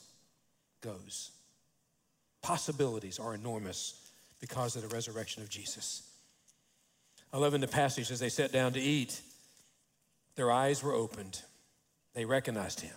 goes. 0.82 1.32
Possibilities 2.46 3.18
are 3.18 3.34
enormous 3.34 4.00
because 4.40 4.76
of 4.76 4.84
the 4.84 4.88
resurrection 4.90 5.42
of 5.42 5.50
Jesus. 5.50 6.04
I 7.34 7.40
love 7.40 7.56
in 7.56 7.60
the 7.60 7.68
passage 7.68 8.12
as 8.12 8.20
they 8.20 8.30
sat 8.30 8.52
down 8.52 8.74
to 8.74 8.80
eat, 8.80 9.20
their 10.36 10.52
eyes 10.52 10.84
were 10.84 10.94
opened. 10.94 11.42
They 12.14 12.24
recognized 12.24 12.82
him. 12.82 12.94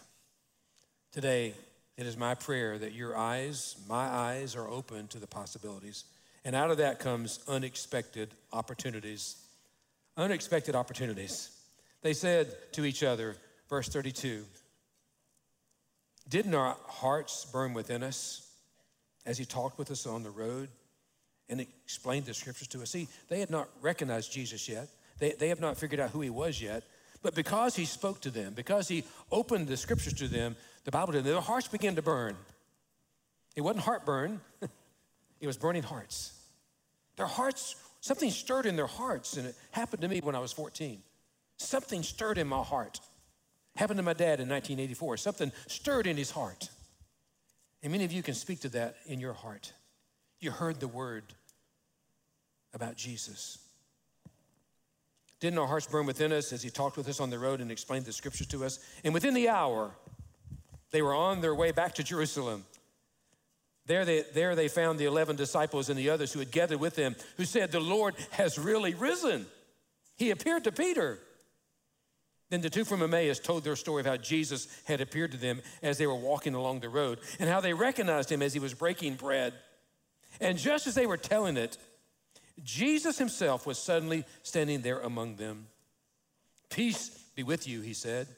Today, 1.13 1.55
it 1.97 2.05
is 2.05 2.15
my 2.15 2.35
prayer 2.35 2.77
that 2.77 2.93
your 2.93 3.17
eyes, 3.17 3.77
my 3.89 4.05
eyes, 4.07 4.55
are 4.55 4.69
open 4.69 5.09
to 5.09 5.19
the 5.19 5.27
possibilities. 5.27 6.05
And 6.45 6.55
out 6.55 6.71
of 6.71 6.77
that 6.77 6.99
comes 6.99 7.41
unexpected 7.49 8.35
opportunities. 8.53 9.37
Unexpected 10.19 10.75
opportunities. 10.75 11.49
They 12.03 12.13
said 12.13 12.55
to 12.73 12.85
each 12.85 13.03
other, 13.03 13.35
verse 13.71 13.89
32, 13.89 14.45
Didn't 16.29 16.55
our 16.55 16.77
hearts 16.87 17.47
burn 17.47 17.73
within 17.73 18.03
us 18.03 18.45
as 19.27 19.39
he 19.39 19.45
talked 19.45 19.79
with 19.79 19.91
us 19.91 20.07
on 20.07 20.23
the 20.23 20.31
road 20.31 20.69
and 21.49 21.61
explained 21.61 22.27
the 22.27 22.35
scriptures 22.35 22.69
to 22.69 22.83
us? 22.83 22.91
See, 22.91 23.09
they 23.29 23.41
had 23.41 23.51
not 23.51 23.69
recognized 23.81 24.33
Jesus 24.33 24.69
yet, 24.69 24.89
they, 25.19 25.33
they 25.33 25.49
have 25.49 25.61
not 25.61 25.77
figured 25.77 26.01
out 26.01 26.11
who 26.11 26.21
he 26.21 26.31
was 26.31 26.61
yet. 26.61 26.85
But 27.21 27.35
because 27.35 27.75
he 27.75 27.85
spoke 27.85 28.21
to 28.21 28.31
them, 28.31 28.53
because 28.55 28.87
he 28.87 29.05
opened 29.33 29.67
the 29.67 29.77
scriptures 29.77 30.13
to 30.15 30.29
them, 30.29 30.57
the 30.85 30.93
Bible 30.93 31.13
did, 31.13 31.25
their 31.25 31.41
hearts 31.41 31.67
began 31.67 31.97
to 31.97 32.03
burn. 32.03 32.37
It 33.57 33.63
wasn't 33.63 33.85
heartburn, 33.85 34.41
it 35.41 35.47
was 35.47 35.57
burning 35.57 35.83
hearts. 35.83 36.33
Their 37.17 37.27
hearts, 37.27 37.75
something 38.01 38.31
stirred 38.31 38.67
in 38.67 38.77
their 38.77 38.87
hearts, 38.87 39.37
and 39.37 39.49
it 39.49 39.57
happened 39.73 40.03
to 40.03 40.09
me 40.09 40.21
when 40.21 40.37
I 40.37 40.39
was 40.39 40.53
14. 40.53 41.03
Something 41.57 42.05
stirred 42.05 42.39
in 42.39 42.47
my 42.47 42.63
heart. 42.63 43.01
Happened 43.75 43.99
to 43.99 44.05
my 44.05 44.13
dad 44.13 44.41
in 44.41 44.49
1984. 44.49 45.17
Something 45.17 45.53
stirred 45.67 46.07
in 46.07 46.17
his 46.17 46.31
heart. 46.31 46.69
And 47.83 47.93
many 47.93 48.05
of 48.05 48.13
you 48.13 48.23
can 48.23 48.35
speak 48.35 48.61
to 48.61 48.69
that 48.71 48.97
in 49.07 49.21
your 49.21 49.33
heart. 49.33 49.73
You 50.41 50.51
heard 50.51 50.81
the 50.81 50.89
word 50.89 51.25
about 52.75 52.97
Jesus. 52.97 53.59
Didn't 55.41 55.59
our 55.59 55.67
hearts 55.67 55.87
burn 55.87 56.07
within 56.07 56.33
us 56.33 56.53
as 56.53 56.63
he 56.63 56.71
talked 56.71 56.97
with 56.97 57.09
us 57.09 57.21
on 57.21 57.31
the 57.31 57.39
road 57.39 57.61
and 57.61 57.71
explained 57.71 58.05
the 58.05 58.13
scriptures 58.13 58.49
to 58.49 58.65
us? 58.65 58.81
And 59.05 59.15
within 59.15 59.35
the 59.35 59.49
hour, 59.49 59.93
they 60.91 61.03
were 61.03 61.15
on 61.15 61.41
their 61.41 61.55
way 61.55 61.71
back 61.71 61.95
to 61.97 62.03
Jerusalem. 62.03 62.65
There 63.87 64.05
they, 64.05 64.25
there 64.35 64.55
they 64.55 64.69
found 64.69 64.99
the 64.99 65.07
11 65.07 65.37
disciples 65.37 65.89
and 65.89 65.99
the 65.99 66.11
others 66.11 66.33
who 66.33 66.41
had 66.41 66.51
gathered 66.51 66.81
with 66.81 66.97
them, 66.97 67.15
who 67.37 67.45
said, 67.45 67.71
The 67.71 67.81
Lord 67.81 68.15
has 68.33 68.59
really 68.59 68.95
risen. 68.95 69.47
He 70.17 70.31
appeared 70.31 70.65
to 70.65 70.73
Peter. 70.73 71.19
Then 72.51 72.63
the 72.63 72.71
two 72.71 72.85
from 72.85 73.03
Emmaus 73.03 73.39
told 73.39 73.65
their 73.65 73.77
story 73.77 74.01
of 74.01 74.07
how 74.07 74.17
Jesus 74.17 74.69
had 74.85 75.01
appeared 75.01 75.33
to 75.33 75.39
them 75.39 75.61
as 75.83 75.99
they 75.99 76.07
were 76.07 76.15
walking 76.15 76.55
along 76.55 76.81
the 76.81 76.89
road 76.89 77.19
and 77.39 77.49
how 77.49 77.61
they 77.61 77.75
recognized 77.75 78.33
him 78.33 78.41
as 78.41 78.55
he 78.55 78.61
was 78.61 78.73
breaking 78.73 79.17
bread. 79.17 79.53
And 80.41 80.57
just 80.57 80.87
as 80.87 80.95
they 80.95 81.07
were 81.07 81.17
telling 81.17 81.57
it, 81.57 81.77
Jesus 82.65 83.19
himself 83.19 83.67
was 83.67 83.79
suddenly 83.79 84.25
standing 84.43 84.81
there 84.81 85.01
among 85.01 85.37
them. 85.37 85.67
Peace 86.71 87.11
be 87.35 87.43
with 87.43 87.69
you, 87.69 87.83
he 87.83 87.93
said. 87.93 88.29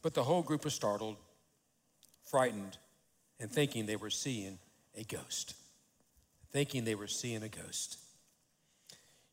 But 0.00 0.14
the 0.14 0.24
whole 0.24 0.42
group 0.42 0.64
was 0.64 0.74
startled 0.74 1.16
frightened 2.24 2.78
and 3.38 3.50
thinking 3.50 3.84
they 3.84 3.96
were 3.96 4.10
seeing 4.10 4.58
a 4.96 5.04
ghost. 5.04 5.54
Thinking 6.50 6.84
they 6.84 6.94
were 6.94 7.06
seeing 7.06 7.42
a 7.42 7.48
ghost. 7.48 7.98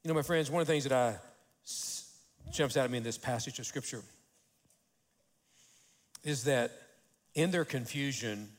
You 0.03 0.09
know, 0.09 0.13
my 0.13 0.21
friends, 0.21 0.51
one 0.51 0.61
of 0.61 0.67
the 0.67 0.73
things 0.73 0.83
that 0.83 0.93
I 0.93 1.17
jumps 2.51 2.77
out 2.77 2.85
at 2.85 2.91
me 2.91 2.97
in 2.97 3.03
this 3.03 3.17
passage 3.17 3.59
of 3.59 3.65
scripture 3.65 4.01
is 6.23 6.43
that 6.45 6.71
in 7.35 7.51
their 7.51 7.65
confusion 7.65 8.49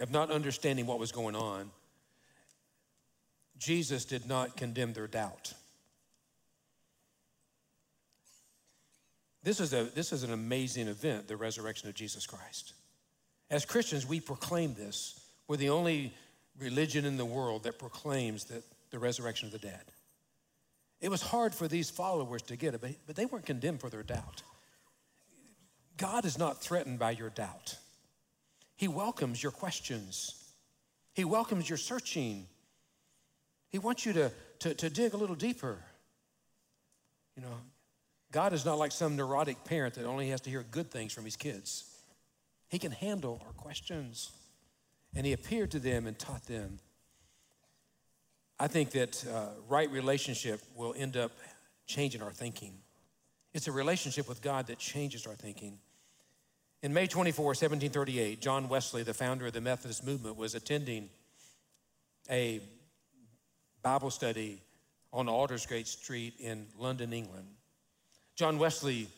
of 0.00 0.10
not 0.10 0.30
understanding 0.30 0.86
what 0.86 0.98
was 0.98 1.12
going 1.12 1.34
on, 1.34 1.70
Jesus 3.58 4.04
did 4.04 4.26
not 4.26 4.56
condemn 4.56 4.92
their 4.92 5.06
doubt. 5.06 5.54
This 9.42 9.60
is, 9.60 9.72
a, 9.72 9.84
this 9.84 10.12
is 10.12 10.22
an 10.22 10.32
amazing 10.32 10.86
event, 10.86 11.26
the 11.26 11.36
resurrection 11.36 11.88
of 11.88 11.94
Jesus 11.94 12.26
Christ. 12.26 12.74
As 13.50 13.64
Christians, 13.64 14.06
we 14.06 14.20
proclaim 14.20 14.74
this. 14.74 15.20
We're 15.48 15.56
the 15.56 15.70
only 15.70 16.14
religion 16.58 17.04
in 17.04 17.16
the 17.16 17.24
world 17.24 17.64
that 17.64 17.78
proclaims 17.78 18.44
that 18.44 18.62
the 18.90 18.98
resurrection 18.98 19.46
of 19.46 19.52
the 19.52 19.58
dead. 19.58 19.82
It 21.02 21.10
was 21.10 21.20
hard 21.20 21.52
for 21.52 21.66
these 21.66 21.90
followers 21.90 22.42
to 22.42 22.56
get 22.56 22.74
it, 22.74 22.80
but 23.06 23.16
they 23.16 23.26
weren't 23.26 23.44
condemned 23.44 23.80
for 23.80 23.90
their 23.90 24.04
doubt. 24.04 24.44
God 25.96 26.24
is 26.24 26.38
not 26.38 26.62
threatened 26.62 27.00
by 27.00 27.10
your 27.10 27.28
doubt. 27.28 27.76
He 28.76 28.86
welcomes 28.86 29.42
your 29.42 29.50
questions. 29.50 30.34
He 31.12 31.24
welcomes 31.24 31.68
your 31.68 31.76
searching. 31.76 32.46
He 33.68 33.80
wants 33.80 34.06
you 34.06 34.12
to, 34.12 34.32
to, 34.60 34.74
to 34.74 34.88
dig 34.88 35.12
a 35.12 35.16
little 35.16 35.34
deeper. 35.34 35.78
You 37.36 37.42
know, 37.42 37.56
God 38.30 38.52
is 38.52 38.64
not 38.64 38.78
like 38.78 38.92
some 38.92 39.16
neurotic 39.16 39.64
parent 39.64 39.94
that 39.94 40.06
only 40.06 40.28
has 40.30 40.40
to 40.42 40.50
hear 40.50 40.64
good 40.70 40.92
things 40.92 41.12
from 41.12 41.24
his 41.24 41.36
kids. 41.36 41.84
He 42.68 42.78
can 42.78 42.92
handle 42.92 43.42
our 43.44 43.52
questions. 43.52 44.30
And 45.16 45.26
he 45.26 45.32
appeared 45.32 45.72
to 45.72 45.80
them 45.80 46.06
and 46.06 46.16
taught 46.16 46.46
them. 46.46 46.78
I 48.62 48.68
think 48.68 48.92
that 48.92 49.24
uh, 49.26 49.46
right 49.68 49.90
relationship 49.90 50.60
will 50.76 50.94
end 50.96 51.16
up 51.16 51.32
changing 51.88 52.22
our 52.22 52.30
thinking. 52.30 52.74
It's 53.52 53.66
a 53.66 53.72
relationship 53.72 54.28
with 54.28 54.40
God 54.40 54.68
that 54.68 54.78
changes 54.78 55.26
our 55.26 55.34
thinking. 55.34 55.78
In 56.80 56.94
May 56.94 57.08
24, 57.08 57.44
1738, 57.44 58.40
John 58.40 58.68
Wesley, 58.68 59.02
the 59.02 59.14
founder 59.14 59.46
of 59.46 59.52
the 59.52 59.60
Methodist 59.60 60.06
movement, 60.06 60.36
was 60.36 60.54
attending 60.54 61.08
a 62.30 62.60
Bible 63.82 64.10
study 64.10 64.60
on 65.12 65.28
Aldersgate 65.28 65.88
Street 65.88 66.34
in 66.38 66.66
London, 66.78 67.12
England. 67.12 67.48
John 68.36 68.60
Wesley 68.60 69.08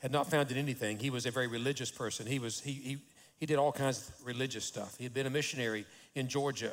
had 0.00 0.12
not 0.12 0.30
founded 0.30 0.58
anything. 0.58 0.98
He 0.98 1.08
was 1.08 1.24
a 1.24 1.30
very 1.30 1.46
religious 1.46 1.90
person. 1.90 2.26
He, 2.26 2.38
was, 2.38 2.60
he, 2.60 2.72
he, 2.72 2.98
he 3.38 3.46
did 3.46 3.56
all 3.56 3.72
kinds 3.72 4.10
of 4.10 4.26
religious 4.26 4.66
stuff. 4.66 4.98
He 4.98 5.04
had 5.04 5.14
been 5.14 5.26
a 5.26 5.30
missionary 5.30 5.86
in 6.14 6.28
Georgia. 6.28 6.72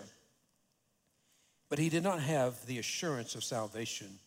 But 1.70 1.80
he 1.80 1.90
did 1.90 2.04
not 2.04 2.22
have 2.22 2.66
the 2.66 2.80
assurance 2.80 3.36
of 3.36 3.44
salvation. 3.44 4.20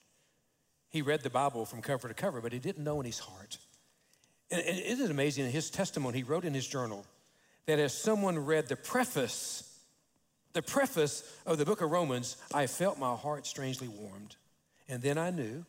He 0.90 1.02
read 1.02 1.22
the 1.22 1.30
Bible 1.30 1.64
from 1.64 1.82
cover 1.82 2.08
to 2.08 2.14
cover, 2.14 2.40
but 2.40 2.52
he 2.52 2.58
didn't 2.58 2.84
know 2.84 3.00
in 3.00 3.06
his 3.06 3.18
heart. 3.18 3.58
And, 4.50 4.62
isn't 4.62 5.04
it 5.04 5.10
amazing? 5.10 5.46
In 5.46 5.52
his 5.52 5.70
testimony, 5.70 6.18
he 6.18 6.24
wrote 6.24 6.44
in 6.44 6.54
his 6.54 6.66
journal 6.66 7.06
that 7.66 7.78
as 7.78 7.94
someone 7.96 8.38
read 8.44 8.68
the 8.68 8.76
preface, 8.76 9.78
the 10.52 10.62
preface 10.62 11.22
of 11.46 11.58
the 11.58 11.64
book 11.64 11.80
of 11.80 11.90
Romans, 11.90 12.36
I 12.52 12.66
felt 12.66 12.98
my 12.98 13.14
heart 13.14 13.46
strangely 13.46 13.88
warmed. 13.88 14.36
And 14.88 15.00
then 15.00 15.18
I 15.18 15.30
knew, 15.30 15.64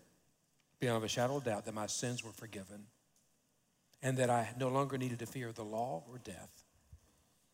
beyond 0.80 1.04
a 1.06 1.08
shadow 1.08 1.38
of 1.38 1.44
doubt, 1.44 1.66
that 1.66 1.76
my 1.76 1.86
sins 1.86 2.24
were 2.24 2.32
forgiven 2.32 2.88
and 4.02 4.18
that 4.18 4.30
I 4.30 4.50
no 4.58 4.70
longer 4.70 4.98
needed 4.98 5.20
to 5.20 5.26
fear 5.26 5.52
the 5.52 5.64
law 5.64 6.04
or 6.10 6.18
death. 6.18 6.64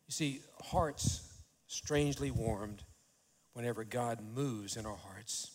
You 0.06 0.12
see, 0.12 0.40
hearts 0.62 1.22
strangely 1.66 2.30
warmed 2.30 2.82
whenever 3.52 3.84
God 3.84 4.20
moves 4.34 4.76
in 4.76 4.86
our 4.86 4.96
hearts. 4.96 5.50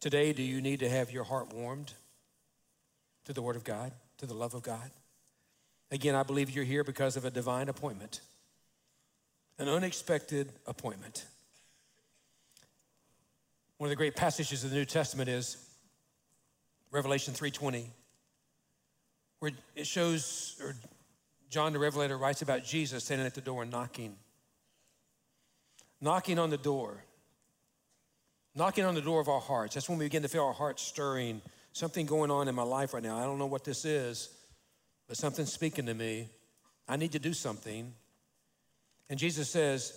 Today, 0.00 0.32
do 0.32 0.42
you 0.42 0.60
need 0.60 0.80
to 0.80 0.88
have 0.88 1.10
your 1.10 1.24
heart 1.24 1.52
warmed 1.52 1.94
to 3.24 3.32
the 3.32 3.42
Word 3.42 3.56
of 3.56 3.64
God, 3.64 3.92
to 4.18 4.26
the 4.26 4.34
love 4.34 4.54
of 4.54 4.62
God? 4.62 4.90
Again, 5.90 6.14
I 6.14 6.22
believe 6.22 6.50
you're 6.50 6.64
here 6.64 6.84
because 6.84 7.16
of 7.16 7.24
a 7.24 7.30
divine 7.30 7.68
appointment, 7.68 8.20
an 9.58 9.68
unexpected 9.68 10.52
appointment. 10.66 11.24
One 13.78 13.88
of 13.88 13.90
the 13.90 13.96
great 13.96 14.16
passages 14.16 14.64
of 14.64 14.70
the 14.70 14.76
New 14.76 14.84
Testament 14.84 15.28
is 15.28 15.56
Revelation 16.90 17.32
3:20, 17.34 17.90
where 19.38 19.52
it 19.74 19.86
shows, 19.86 20.56
or 20.60 20.76
John 21.48 21.72
the 21.72 21.78
Revelator 21.78 22.18
writes 22.18 22.42
about 22.42 22.64
Jesus 22.64 23.04
standing 23.04 23.26
at 23.26 23.34
the 23.34 23.40
door 23.40 23.62
and 23.62 23.70
knocking. 23.70 24.18
Knocking 26.00 26.38
on 26.38 26.50
the 26.50 26.56
door 26.56 27.02
knocking 28.58 28.84
on 28.84 28.94
the 28.94 29.00
door 29.00 29.20
of 29.20 29.28
our 29.28 29.40
hearts. 29.40 29.74
That's 29.74 29.88
when 29.88 29.98
we 29.98 30.06
begin 30.06 30.22
to 30.22 30.28
feel 30.28 30.44
our 30.44 30.52
hearts 30.52 30.82
stirring. 30.82 31.40
Something 31.72 32.06
going 32.06 32.30
on 32.30 32.48
in 32.48 32.54
my 32.54 32.64
life 32.64 32.92
right 32.92 33.02
now. 33.02 33.16
I 33.16 33.22
don't 33.22 33.38
know 33.38 33.46
what 33.46 33.64
this 33.64 33.84
is, 33.84 34.30
but 35.06 35.16
something's 35.16 35.52
speaking 35.52 35.86
to 35.86 35.94
me. 35.94 36.28
I 36.88 36.96
need 36.96 37.12
to 37.12 37.18
do 37.18 37.32
something. 37.32 37.94
And 39.08 39.18
Jesus 39.18 39.48
says, 39.48 39.92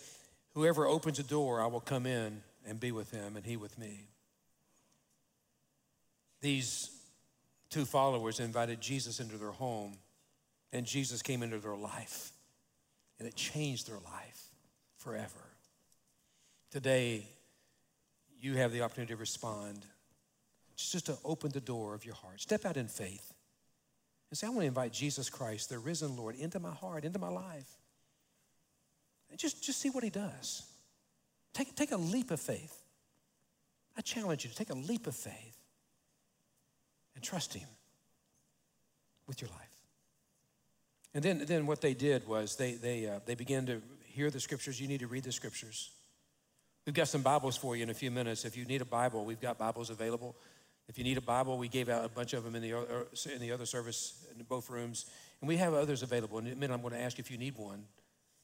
Whoever 0.53 0.85
opens 0.85 1.17
a 1.17 1.23
door, 1.23 1.61
I 1.61 1.67
will 1.67 1.79
come 1.79 2.05
in 2.05 2.41
and 2.67 2.79
be 2.79 2.91
with 2.91 3.09
him, 3.11 3.35
and 3.35 3.45
he 3.45 3.57
with 3.57 3.77
me. 3.79 4.05
These 6.41 6.91
two 7.69 7.85
followers 7.85 8.39
invited 8.39 8.81
Jesus 8.81 9.19
into 9.19 9.37
their 9.37 9.51
home, 9.51 9.97
and 10.73 10.85
Jesus 10.85 11.21
came 11.21 11.41
into 11.41 11.57
their 11.59 11.75
life, 11.75 12.31
and 13.17 13.27
it 13.27 13.35
changed 13.35 13.87
their 13.87 13.99
life 13.99 14.43
forever. 14.97 15.50
Today, 16.71 17.27
you 18.39 18.55
have 18.55 18.71
the 18.71 18.81
opportunity 18.81 19.13
to 19.13 19.19
respond. 19.19 19.85
It's 20.73 20.91
just 20.91 21.05
to 21.07 21.17
open 21.23 21.51
the 21.51 21.59
door 21.59 21.93
of 21.93 22.05
your 22.05 22.15
heart. 22.15 22.39
Step 22.41 22.65
out 22.65 22.77
in 22.77 22.87
faith 22.87 23.33
and 24.29 24.37
say, 24.37 24.47
I 24.47 24.49
want 24.49 24.61
to 24.61 24.67
invite 24.67 24.93
Jesus 24.93 25.29
Christ, 25.29 25.69
the 25.69 25.77
risen 25.77 26.15
Lord, 26.15 26.35
into 26.35 26.59
my 26.59 26.71
heart, 26.71 27.03
into 27.03 27.19
my 27.19 27.27
life. 27.27 27.69
And 29.29 29.37
just, 29.37 29.63
just 29.63 29.79
see 29.79 29.89
what 29.89 30.03
he 30.03 30.09
does. 30.09 30.63
Take, 31.53 31.75
take 31.75 31.91
a 31.91 31.97
leap 31.97 32.31
of 32.31 32.39
faith. 32.39 32.81
I 33.97 34.01
challenge 34.01 34.45
you 34.45 34.49
to 34.49 34.55
take 34.55 34.69
a 34.69 34.75
leap 34.75 35.07
of 35.07 35.15
faith 35.15 35.57
and 37.15 37.23
trust 37.23 37.53
him 37.53 37.67
with 39.27 39.41
your 39.41 39.49
life. 39.49 39.57
And 41.13 41.21
then, 41.21 41.43
then 41.45 41.67
what 41.67 41.81
they 41.81 41.93
did 41.93 42.25
was 42.25 42.55
they, 42.55 42.73
they, 42.73 43.07
uh, 43.07 43.19
they 43.25 43.35
began 43.35 43.65
to 43.65 43.81
hear 44.05 44.29
the 44.29 44.39
scriptures. 44.39 44.79
You 44.79 44.87
need 44.87 45.01
to 45.01 45.07
read 45.07 45.25
the 45.25 45.33
scriptures. 45.33 45.91
We've 46.85 46.95
got 46.95 47.07
some 47.07 47.21
Bibles 47.21 47.55
for 47.55 47.75
you 47.75 47.83
in 47.83 47.91
a 47.91 47.93
few 47.93 48.09
minutes. 48.09 48.43
If 48.43 48.57
you 48.57 48.65
need 48.65 48.81
a 48.81 48.85
Bible, 48.85 49.23
we've 49.23 49.39
got 49.39 49.59
Bibles 49.59 49.91
available. 49.91 50.35
If 50.89 50.97
you 50.97 51.03
need 51.03 51.17
a 51.17 51.21
Bible, 51.21 51.59
we 51.59 51.67
gave 51.67 51.89
out 51.89 52.03
a 52.03 52.09
bunch 52.09 52.33
of 52.33 52.43
them 52.43 52.55
in 52.55 52.63
the, 52.63 52.73
er, 52.73 53.07
in 53.31 53.39
the 53.39 53.51
other 53.51 53.67
service 53.67 54.25
in 54.35 54.43
both 54.45 54.67
rooms. 54.67 55.05
And 55.41 55.47
we 55.47 55.57
have 55.57 55.75
others 55.75 56.01
available. 56.01 56.39
In 56.39 56.47
a 56.47 56.55
minute, 56.55 56.73
I'm 56.73 56.81
going 56.81 56.93
to 56.93 56.99
ask 56.99 57.19
if 57.19 57.29
you 57.29 57.37
need 57.37 57.55
one 57.55 57.83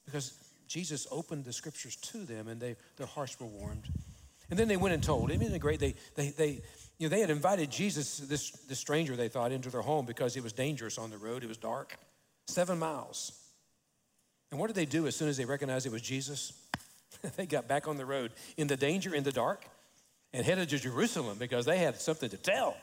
because 0.06 0.38
Jesus 0.68 1.08
opened 1.10 1.46
the 1.46 1.54
scriptures 1.54 1.96
to 1.96 2.26
them 2.26 2.48
and 2.48 2.62
they, 2.62 2.76
their 2.98 3.08
hearts 3.08 3.40
were 3.40 3.48
warmed. 3.48 3.88
And 4.52 4.60
then 4.60 4.68
they 4.68 4.78
went 4.78 4.94
and 4.94 5.02
told. 5.04 5.32
Isn't 5.32 5.42
it 5.42 5.58
great? 5.58 5.80
They, 5.80 5.96
they, 6.14 6.30
they, 6.30 6.62
you 7.00 7.10
know, 7.10 7.10
they 7.10 7.22
had 7.22 7.32
invited 7.32 7.72
Jesus, 7.72 8.20
this, 8.20 8.52
this 8.52 8.78
stranger 8.78 9.16
they 9.16 9.30
thought, 9.30 9.52
into 9.52 9.72
their 9.72 9.82
home 9.82 10.06
because 10.06 10.38
it 10.38 10.44
was 10.44 10.54
dangerous 10.54 11.00
on 11.00 11.10
the 11.10 11.18
road. 11.18 11.44
It 11.44 11.48
was 11.48 11.58
dark, 11.58 11.98
seven 12.46 12.78
miles. 12.78 13.32
And 14.52 14.60
what 14.60 14.68
did 14.68 14.76
they 14.76 14.86
do 14.86 15.08
as 15.08 15.16
soon 15.16 15.28
as 15.28 15.38
they 15.38 15.46
recognized 15.46 15.88
it 15.88 15.92
was 15.92 16.04
Jesus? 16.04 16.54
they 17.36 17.46
got 17.46 17.68
back 17.68 17.88
on 17.88 17.98
the 17.98 18.06
road 18.06 18.32
in 18.58 18.68
the 18.68 18.78
danger, 18.78 19.14
in 19.14 19.24
the 19.24 19.32
dark, 19.32 19.66
and 20.34 20.46
headed 20.46 20.70
to 20.70 20.80
Jerusalem 20.80 21.38
because 21.38 21.66
they 21.66 21.78
had 21.78 22.00
something 22.00 22.30
to 22.30 22.38
tell. 22.38 22.76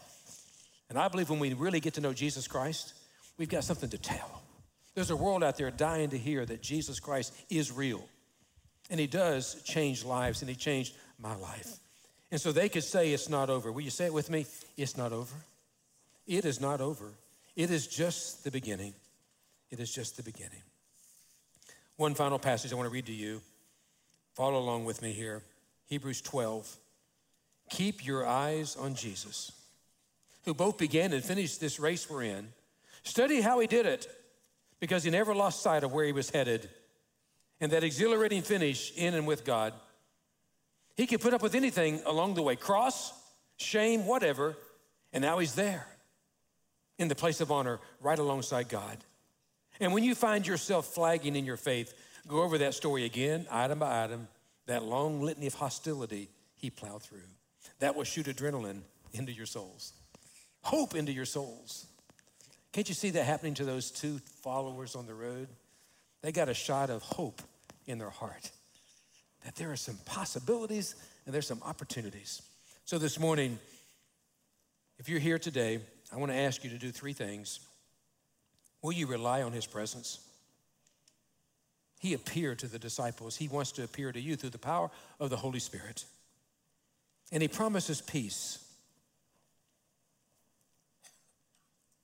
And 0.89 0.99
I 0.99 1.09
believe 1.09 1.31
when 1.31 1.39
we 1.39 1.53
really 1.55 1.81
get 1.81 1.95
to 1.95 2.01
know 2.01 2.13
Jesus 2.13 2.47
Christ, 2.47 2.95
we've 3.39 3.49
got 3.49 3.65
something 3.65 3.89
to 3.91 3.99
tell. 3.99 4.43
There's 4.95 5.11
a 5.11 5.17
world 5.17 5.43
out 5.43 5.57
there 5.57 5.71
dying 5.71 6.11
to 6.11 6.19
hear 6.19 6.45
that 6.45 6.63
Jesus 6.63 7.01
Christ 7.01 7.35
is 7.51 7.73
real. 7.73 8.05
And 8.91 9.01
he 9.01 9.07
does 9.07 9.63
change 9.65 10.05
lives, 10.05 10.43
and 10.43 10.49
he 10.49 10.55
changed 10.55 10.95
my 11.19 11.35
life. 11.37 11.79
And 12.31 12.41
so 12.41 12.53
they 12.53 12.69
could 12.69 12.85
say 12.85 13.13
it's 13.13 13.29
not 13.29 13.51
over. 13.51 13.73
Will 13.73 13.83
you 13.83 13.91
say 13.91 14.07
it 14.07 14.13
with 14.13 14.31
me? 14.31 14.47
It's 14.77 14.97
not 14.97 15.13
over. 15.13 15.35
It 16.27 16.45
is 16.45 16.61
not 16.61 16.81
over. 16.81 17.13
It 17.57 17.71
is 17.71 17.87
just 17.87 18.45
the 18.45 18.51
beginning. 18.51 18.95
It 19.71 19.81
is 19.81 19.93
just 19.93 20.17
the 20.17 20.23
beginning. 20.23 20.63
One 21.97 22.15
final 22.15 22.39
passage 22.39 22.73
I 22.73 22.77
want 22.77 22.89
to 22.89 22.93
read 22.93 23.07
to 23.07 23.13
you 23.13 23.41
Follow 24.35 24.59
along 24.59 24.85
with 24.85 25.01
me 25.01 25.13
here. 25.13 25.43
Hebrews 25.87 26.21
12. 26.21 26.77
Keep 27.71 28.05
your 28.05 28.27
eyes 28.27 28.77
on 28.77 28.95
Jesus, 28.95 29.53
who 30.45 30.55
both 30.55 30.77
began 30.77 31.13
and 31.13 31.25
finished 31.25 31.61
this 31.61 31.81
race 31.81 32.09
we're 32.11 32.23
in. 32.23 32.49
Study 33.05 33.41
how 33.41 33.61
he 33.61 33.67
did 33.67 33.87
it 33.87 34.09
because 34.81 35.05
he 35.05 35.11
never 35.11 35.35
lost 35.35 35.63
sight 35.63 35.85
of 35.85 35.93
where 35.93 36.05
he 36.05 36.13
was 36.13 36.31
headed 36.31 36.69
and 37.61 37.73
that 37.73 37.85
exhilarating 37.85 38.43
finish 38.43 38.93
in 38.97 39.15
and 39.15 39.27
with 39.27 39.45
God. 39.45 39.73
He 40.97 41.07
could 41.07 41.21
put 41.21 41.35
up 41.35 41.43
with 41.43 41.55
anything 41.55 42.03
along 42.07 42.35
the 42.35 42.43
way 42.43 42.57
cross, 42.57 43.13
shame, 43.57 44.07
whatever, 44.07 44.57
and 45.13 45.23
now 45.23 45.39
he's 45.39 45.55
there 45.55 45.87
in 46.99 47.09
the 47.09 47.15
place 47.15 47.41
of 47.41 47.51
honor 47.51 47.81
right 48.01 48.19
alongside 48.19 48.69
God. 48.69 48.99
And 49.81 49.93
when 49.93 50.05
you 50.05 50.15
find 50.15 50.47
yourself 50.47 50.87
flagging 50.87 51.37
in 51.37 51.45
your 51.45 51.57
faith, 51.57 51.95
Go 52.27 52.43
over 52.43 52.59
that 52.59 52.75
story 52.75 53.05
again, 53.05 53.47
item 53.51 53.79
by 53.79 54.05
item, 54.05 54.29
that 54.67 54.83
long 54.83 55.21
litany 55.21 55.47
of 55.47 55.55
hostility 55.55 56.29
he 56.57 56.71
plowed 56.71 57.03
through. 57.03 57.29
That 57.81 57.95
will 57.95 58.05
shoot 58.05 58.27
adrenaline 58.27 58.81
into 59.13 59.33
your 59.33 59.47
souls, 59.47 59.93
hope 60.63 60.95
into 60.95 61.13
your 61.13 61.27
souls. 61.27 61.87
Can't 62.73 62.89
you 62.89 62.95
see 62.95 63.11
that 63.11 63.25
happening 63.25 63.55
to 63.55 63.65
those 63.65 63.91
two 63.91 64.19
followers 64.43 64.97
on 64.97 65.07
the 65.07 65.15
road? 65.15 65.49
They 66.23 66.33
got 66.33 66.49
a 66.49 66.55
shot 66.55 66.91
of 66.91 67.03
hope 67.03 67.43
in 67.87 67.99
their 67.99 68.11
heart 68.11 68.51
that 69.45 69.55
there 69.57 69.71
are 69.71 69.77
some 69.77 69.99
possibilities 70.07 70.95
and 71.27 71.35
there's 71.35 71.47
some 71.47 71.63
opportunities. 71.63 72.43
So 72.87 72.99
this 72.99 73.19
morning, 73.19 73.59
if 74.99 75.09
you're 75.09 75.21
here 75.21 75.39
today, 75.39 75.81
I 76.13 76.17
want 76.17 76.33
to 76.33 76.39
ask 76.39 76.65
you 76.65 76.71
to 76.71 76.79
do 76.79 76.91
three 76.91 77.13
things. 77.13 77.61
Will 78.83 78.93
you 78.93 79.07
rely 79.07 79.43
on 79.43 79.53
his 79.53 79.67
presence? 79.67 80.19
He 82.05 82.13
appeared 82.13 82.59
to 82.59 82.67
the 82.67 82.79
disciples. 82.79 83.35
He 83.35 83.49
wants 83.49 83.73
to 83.73 83.83
appear 83.83 84.13
to 84.13 84.21
you 84.21 84.37
through 84.37 84.51
the 84.51 84.59
power 84.59 84.91
of 85.19 85.31
the 85.31 85.39
Holy 85.39 85.59
Spirit. 85.59 86.05
And 87.33 87.41
He 87.41 87.49
promises 87.49 88.03
peace. 88.03 88.63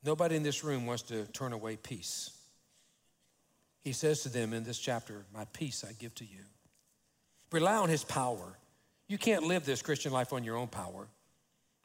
Nobody 0.02 0.36
in 0.36 0.42
this 0.42 0.64
room 0.64 0.86
wants 0.86 1.02
to 1.02 1.26
turn 1.34 1.52
away 1.52 1.76
peace. 1.76 2.30
He 3.82 3.92
says 3.92 4.22
to 4.22 4.30
them 4.30 4.54
in 4.54 4.64
this 4.64 4.78
chapter, 4.78 5.26
My 5.34 5.44
peace 5.52 5.84
I 5.86 5.92
give 5.92 6.14
to 6.14 6.24
you. 6.24 6.44
Rely 7.52 7.76
on 7.76 7.90
His 7.90 8.02
power. 8.02 8.56
You 9.06 9.18
can't 9.18 9.42
live 9.42 9.66
this 9.66 9.82
Christian 9.82 10.12
life 10.12 10.32
on 10.32 10.44
your 10.44 10.56
own 10.56 10.68
power. 10.68 11.08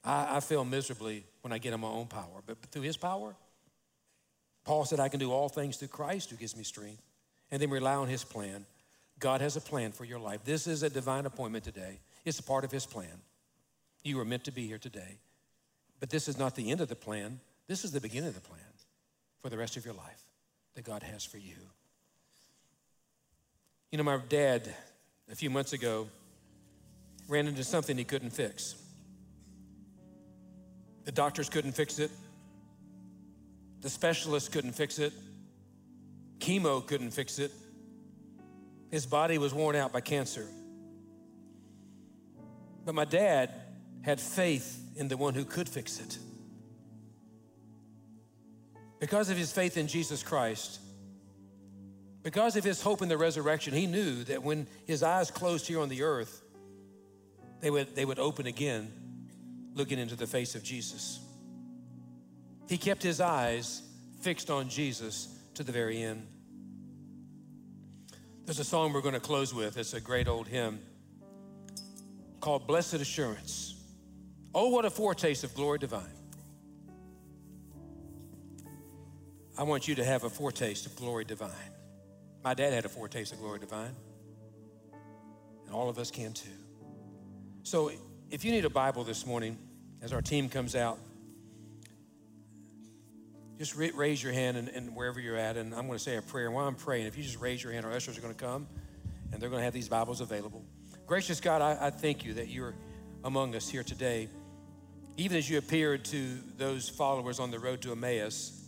I, 0.05 0.37
I 0.37 0.39
fail 0.39 0.63
miserably 0.63 1.25
when 1.41 1.51
I 1.51 1.57
get 1.57 1.73
on 1.73 1.81
my 1.81 1.89
own 1.89 2.07
power, 2.07 2.41
but 2.45 2.61
through 2.71 2.83
His 2.83 2.95
power, 2.95 3.35
Paul 4.63 4.85
said, 4.85 5.01
I 5.01 5.09
can 5.09 5.19
do 5.19 5.33
all 5.33 5.49
things 5.49 5.75
through 5.75 5.89
Christ 5.89 6.29
who 6.29 6.37
gives 6.37 6.55
me 6.55 6.63
strength 6.63 7.01
and 7.51 7.61
then 7.61 7.69
rely 7.69 7.95
on 7.95 8.07
His 8.07 8.23
plan. 8.23 8.65
God 9.19 9.41
has 9.41 9.55
a 9.55 9.61
plan 9.61 9.91
for 9.91 10.05
your 10.05 10.19
life. 10.19 10.43
This 10.43 10.67
is 10.67 10.83
a 10.83 10.89
divine 10.89 11.25
appointment 11.25 11.63
today, 11.63 11.99
it's 12.25 12.39
a 12.39 12.43
part 12.43 12.63
of 12.63 12.71
His 12.71 12.85
plan. 12.85 13.21
You 14.03 14.17
were 14.17 14.25
meant 14.25 14.43
to 14.43 14.51
be 14.51 14.67
here 14.67 14.77
today. 14.77 15.17
But 15.99 16.09
this 16.09 16.27
is 16.27 16.37
not 16.37 16.55
the 16.55 16.69
end 16.69 16.81
of 16.81 16.89
the 16.89 16.95
plan. 16.95 17.39
This 17.67 17.83
is 17.83 17.91
the 17.91 18.01
beginning 18.01 18.29
of 18.29 18.35
the 18.35 18.41
plan 18.41 18.59
for 19.41 19.49
the 19.49 19.57
rest 19.57 19.77
of 19.77 19.85
your 19.85 19.95
life 19.95 20.21
that 20.75 20.83
God 20.83 21.01
has 21.01 21.23
for 21.23 21.37
you. 21.37 21.55
You 23.91 23.97
know, 23.97 24.03
my 24.03 24.19
dad, 24.29 24.73
a 25.31 25.35
few 25.35 25.49
months 25.49 25.73
ago, 25.73 26.07
ran 27.27 27.47
into 27.47 27.63
something 27.63 27.97
he 27.97 28.03
couldn't 28.03 28.31
fix. 28.31 28.75
The 31.05 31.11
doctors 31.11 31.49
couldn't 31.49 31.71
fix 31.71 31.97
it. 31.99 32.11
The 33.81 33.89
specialists 33.89 34.49
couldn't 34.49 34.73
fix 34.73 34.99
it. 34.99 35.13
Chemo 36.39 36.85
couldn't 36.85 37.11
fix 37.11 37.39
it. 37.39 37.51
His 38.91 39.05
body 39.05 39.37
was 39.37 39.53
worn 39.53 39.75
out 39.75 39.91
by 39.91 40.01
cancer. 40.01 40.47
But 42.85 42.95
my 42.95 43.05
dad 43.05 43.51
had 44.03 44.19
faith 44.19 44.79
in 44.95 45.07
the 45.07 45.17
one 45.17 45.33
who 45.33 45.43
could 45.43 45.67
fix 45.67 45.99
it. 45.99 46.17
Because 48.99 49.29
of 49.29 49.37
his 49.37 49.51
faith 49.51 49.77
in 49.77 49.87
Jesus 49.87 50.23
Christ, 50.23 50.79
because 52.23 52.55
of 52.55 52.63
his 52.63 52.81
hope 52.81 53.01
in 53.01 53.09
the 53.09 53.17
resurrection, 53.17 53.73
he 53.73 53.85
knew 53.85 54.23
that 54.25 54.43
when 54.43 54.67
his 54.85 55.03
eyes 55.03 55.29
closed 55.29 55.67
here 55.67 55.79
on 55.79 55.89
the 55.89 56.03
earth, 56.03 56.41
they 57.61 57.69
would, 57.69 57.95
they 57.95 58.05
would 58.05 58.19
open 58.19 58.47
again, 58.47 58.91
looking 59.73 59.99
into 59.99 60.15
the 60.15 60.27
face 60.27 60.55
of 60.55 60.63
Jesus. 60.63 61.19
He 62.67 62.77
kept 62.77 63.03
his 63.03 63.21
eyes 63.21 63.81
fixed 64.21 64.49
on 64.49 64.69
Jesus 64.69 65.34
to 65.55 65.63
the 65.63 65.71
very 65.71 66.01
end. 66.01 66.27
There's 68.45 68.59
a 68.59 68.63
song 68.63 68.93
we're 68.93 69.01
going 69.01 69.13
to 69.13 69.19
close 69.19 69.53
with. 69.53 69.77
It's 69.77 69.93
a 69.93 70.01
great 70.01 70.27
old 70.27 70.47
hymn 70.47 70.79
called 72.39 72.67
Blessed 72.67 72.95
Assurance. 72.95 73.75
Oh, 74.53 74.69
what 74.69 74.85
a 74.85 74.89
foretaste 74.89 75.43
of 75.43 75.55
glory 75.55 75.79
divine. 75.79 76.03
I 79.57 79.63
want 79.63 79.87
you 79.87 79.95
to 79.95 80.03
have 80.03 80.25
a 80.25 80.29
foretaste 80.29 80.85
of 80.85 80.95
glory 80.95 81.23
divine. 81.23 81.51
My 82.43 82.53
dad 82.53 82.73
had 82.73 82.85
a 82.85 82.89
foretaste 82.89 83.31
of 83.33 83.39
glory 83.39 83.59
divine, 83.59 83.95
and 85.65 85.73
all 85.73 85.89
of 85.89 85.97
us 85.97 86.11
can 86.11 86.33
too. 86.33 86.49
So, 87.63 87.89
if 88.29 88.45
you 88.45 88.51
need 88.51 88.65
a 88.65 88.69
Bible 88.69 89.03
this 89.03 89.25
morning, 89.25 89.57
as 90.01 90.13
our 90.13 90.21
team 90.21 90.49
comes 90.49 90.75
out, 90.75 90.99
just 93.57 93.75
raise 93.75 94.21
your 94.21 94.33
hand 94.33 94.57
and, 94.57 94.69
and, 94.69 94.95
wherever 94.95 95.19
you're 95.19 95.37
at, 95.37 95.55
and 95.55 95.73
I'm 95.73 95.87
going 95.87 95.97
to 95.97 96.03
say 96.03 96.17
a 96.17 96.21
prayer. 96.21 96.47
And 96.47 96.55
while 96.55 96.67
I'm 96.67 96.75
praying, 96.75 97.05
if 97.07 97.17
you 97.17 97.23
just 97.23 97.39
raise 97.39 97.63
your 97.63 97.71
hand, 97.71 97.85
our 97.85 97.91
ushers 97.91 98.17
are 98.17 98.21
going 98.21 98.33
to 98.33 98.43
come 98.43 98.67
and 99.31 99.41
they're 99.41 99.49
going 99.49 99.61
to 99.61 99.65
have 99.65 99.73
these 99.73 99.89
Bibles 99.89 100.21
available. 100.21 100.63
Gracious 101.07 101.39
God, 101.39 101.61
I, 101.61 101.87
I 101.87 101.89
thank 101.89 102.25
you 102.25 102.33
that 102.35 102.49
you're 102.49 102.73
among 103.23 103.55
us 103.55 103.69
here 103.69 103.83
today. 103.83 104.27
Even 105.17 105.37
as 105.37 105.49
you 105.49 105.57
appeared 105.57 106.03
to 106.05 106.37
those 106.57 106.89
followers 106.89 107.39
on 107.39 107.51
the 107.51 107.59
road 107.59 107.81
to 107.83 107.91
Emmaus, 107.91 108.61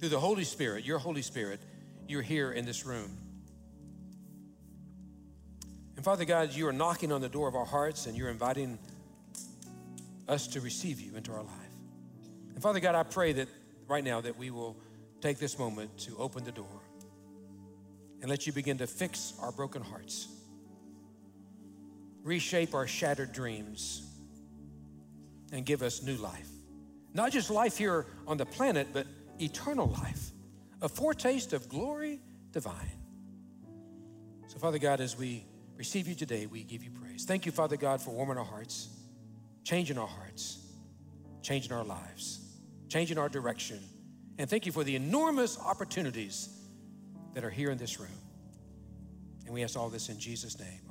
through 0.00 0.08
the 0.08 0.20
Holy 0.20 0.44
Spirit, 0.44 0.84
your 0.84 0.98
Holy 0.98 1.22
Spirit, 1.22 1.60
you're 2.08 2.22
here 2.22 2.52
in 2.52 2.66
this 2.66 2.84
room. 2.84 3.16
And 5.96 6.04
Father 6.04 6.24
God, 6.24 6.52
you 6.52 6.66
are 6.66 6.72
knocking 6.72 7.12
on 7.12 7.20
the 7.20 7.28
door 7.28 7.48
of 7.48 7.54
our 7.54 7.64
hearts 7.64 8.06
and 8.06 8.16
you're 8.16 8.28
inviting 8.28 8.78
us 10.28 10.48
to 10.48 10.60
receive 10.60 11.00
you 11.00 11.16
into 11.16 11.32
our 11.32 11.42
life. 11.42 11.63
And 12.54 12.62
Father 12.62 12.80
God, 12.80 12.94
I 12.94 13.02
pray 13.02 13.32
that 13.32 13.48
right 13.88 14.04
now 14.04 14.20
that 14.20 14.38
we 14.38 14.50
will 14.50 14.76
take 15.20 15.38
this 15.38 15.58
moment 15.58 15.96
to 15.98 16.16
open 16.18 16.44
the 16.44 16.52
door 16.52 16.82
and 18.20 18.30
let 18.30 18.46
you 18.46 18.52
begin 18.52 18.78
to 18.78 18.86
fix 18.86 19.34
our 19.40 19.52
broken 19.52 19.82
hearts, 19.82 20.28
reshape 22.22 22.74
our 22.74 22.86
shattered 22.86 23.32
dreams, 23.32 24.02
and 25.52 25.66
give 25.66 25.82
us 25.82 26.02
new 26.02 26.16
life. 26.16 26.48
Not 27.12 27.32
just 27.32 27.50
life 27.50 27.76
here 27.76 28.06
on 28.26 28.36
the 28.36 28.46
planet, 28.46 28.88
but 28.92 29.06
eternal 29.40 29.88
life, 29.88 30.30
a 30.80 30.88
foretaste 30.88 31.52
of 31.52 31.68
glory 31.68 32.20
divine. 32.52 32.98
So, 34.46 34.58
Father 34.58 34.78
God, 34.78 35.00
as 35.00 35.18
we 35.18 35.44
receive 35.76 36.06
you 36.06 36.14
today, 36.14 36.46
we 36.46 36.62
give 36.62 36.82
you 36.84 36.90
praise. 36.90 37.24
Thank 37.24 37.46
you, 37.46 37.52
Father 37.52 37.76
God, 37.76 38.00
for 38.00 38.10
warming 38.10 38.38
our 38.38 38.44
hearts, 38.44 38.88
changing 39.64 39.98
our 39.98 40.06
hearts, 40.06 40.58
changing 41.42 41.72
our 41.72 41.84
lives 41.84 42.43
changing 42.88 43.18
our 43.18 43.28
direction. 43.28 43.80
And 44.38 44.48
thank 44.48 44.66
you 44.66 44.72
for 44.72 44.84
the 44.84 44.96
enormous 44.96 45.58
opportunities 45.58 46.48
that 47.34 47.44
are 47.44 47.50
here 47.50 47.70
in 47.70 47.78
this 47.78 48.00
room. 48.00 48.18
And 49.44 49.54
we 49.54 49.62
ask 49.62 49.78
all 49.78 49.88
this 49.88 50.08
in 50.08 50.18
Jesus' 50.18 50.58
name. 50.58 50.83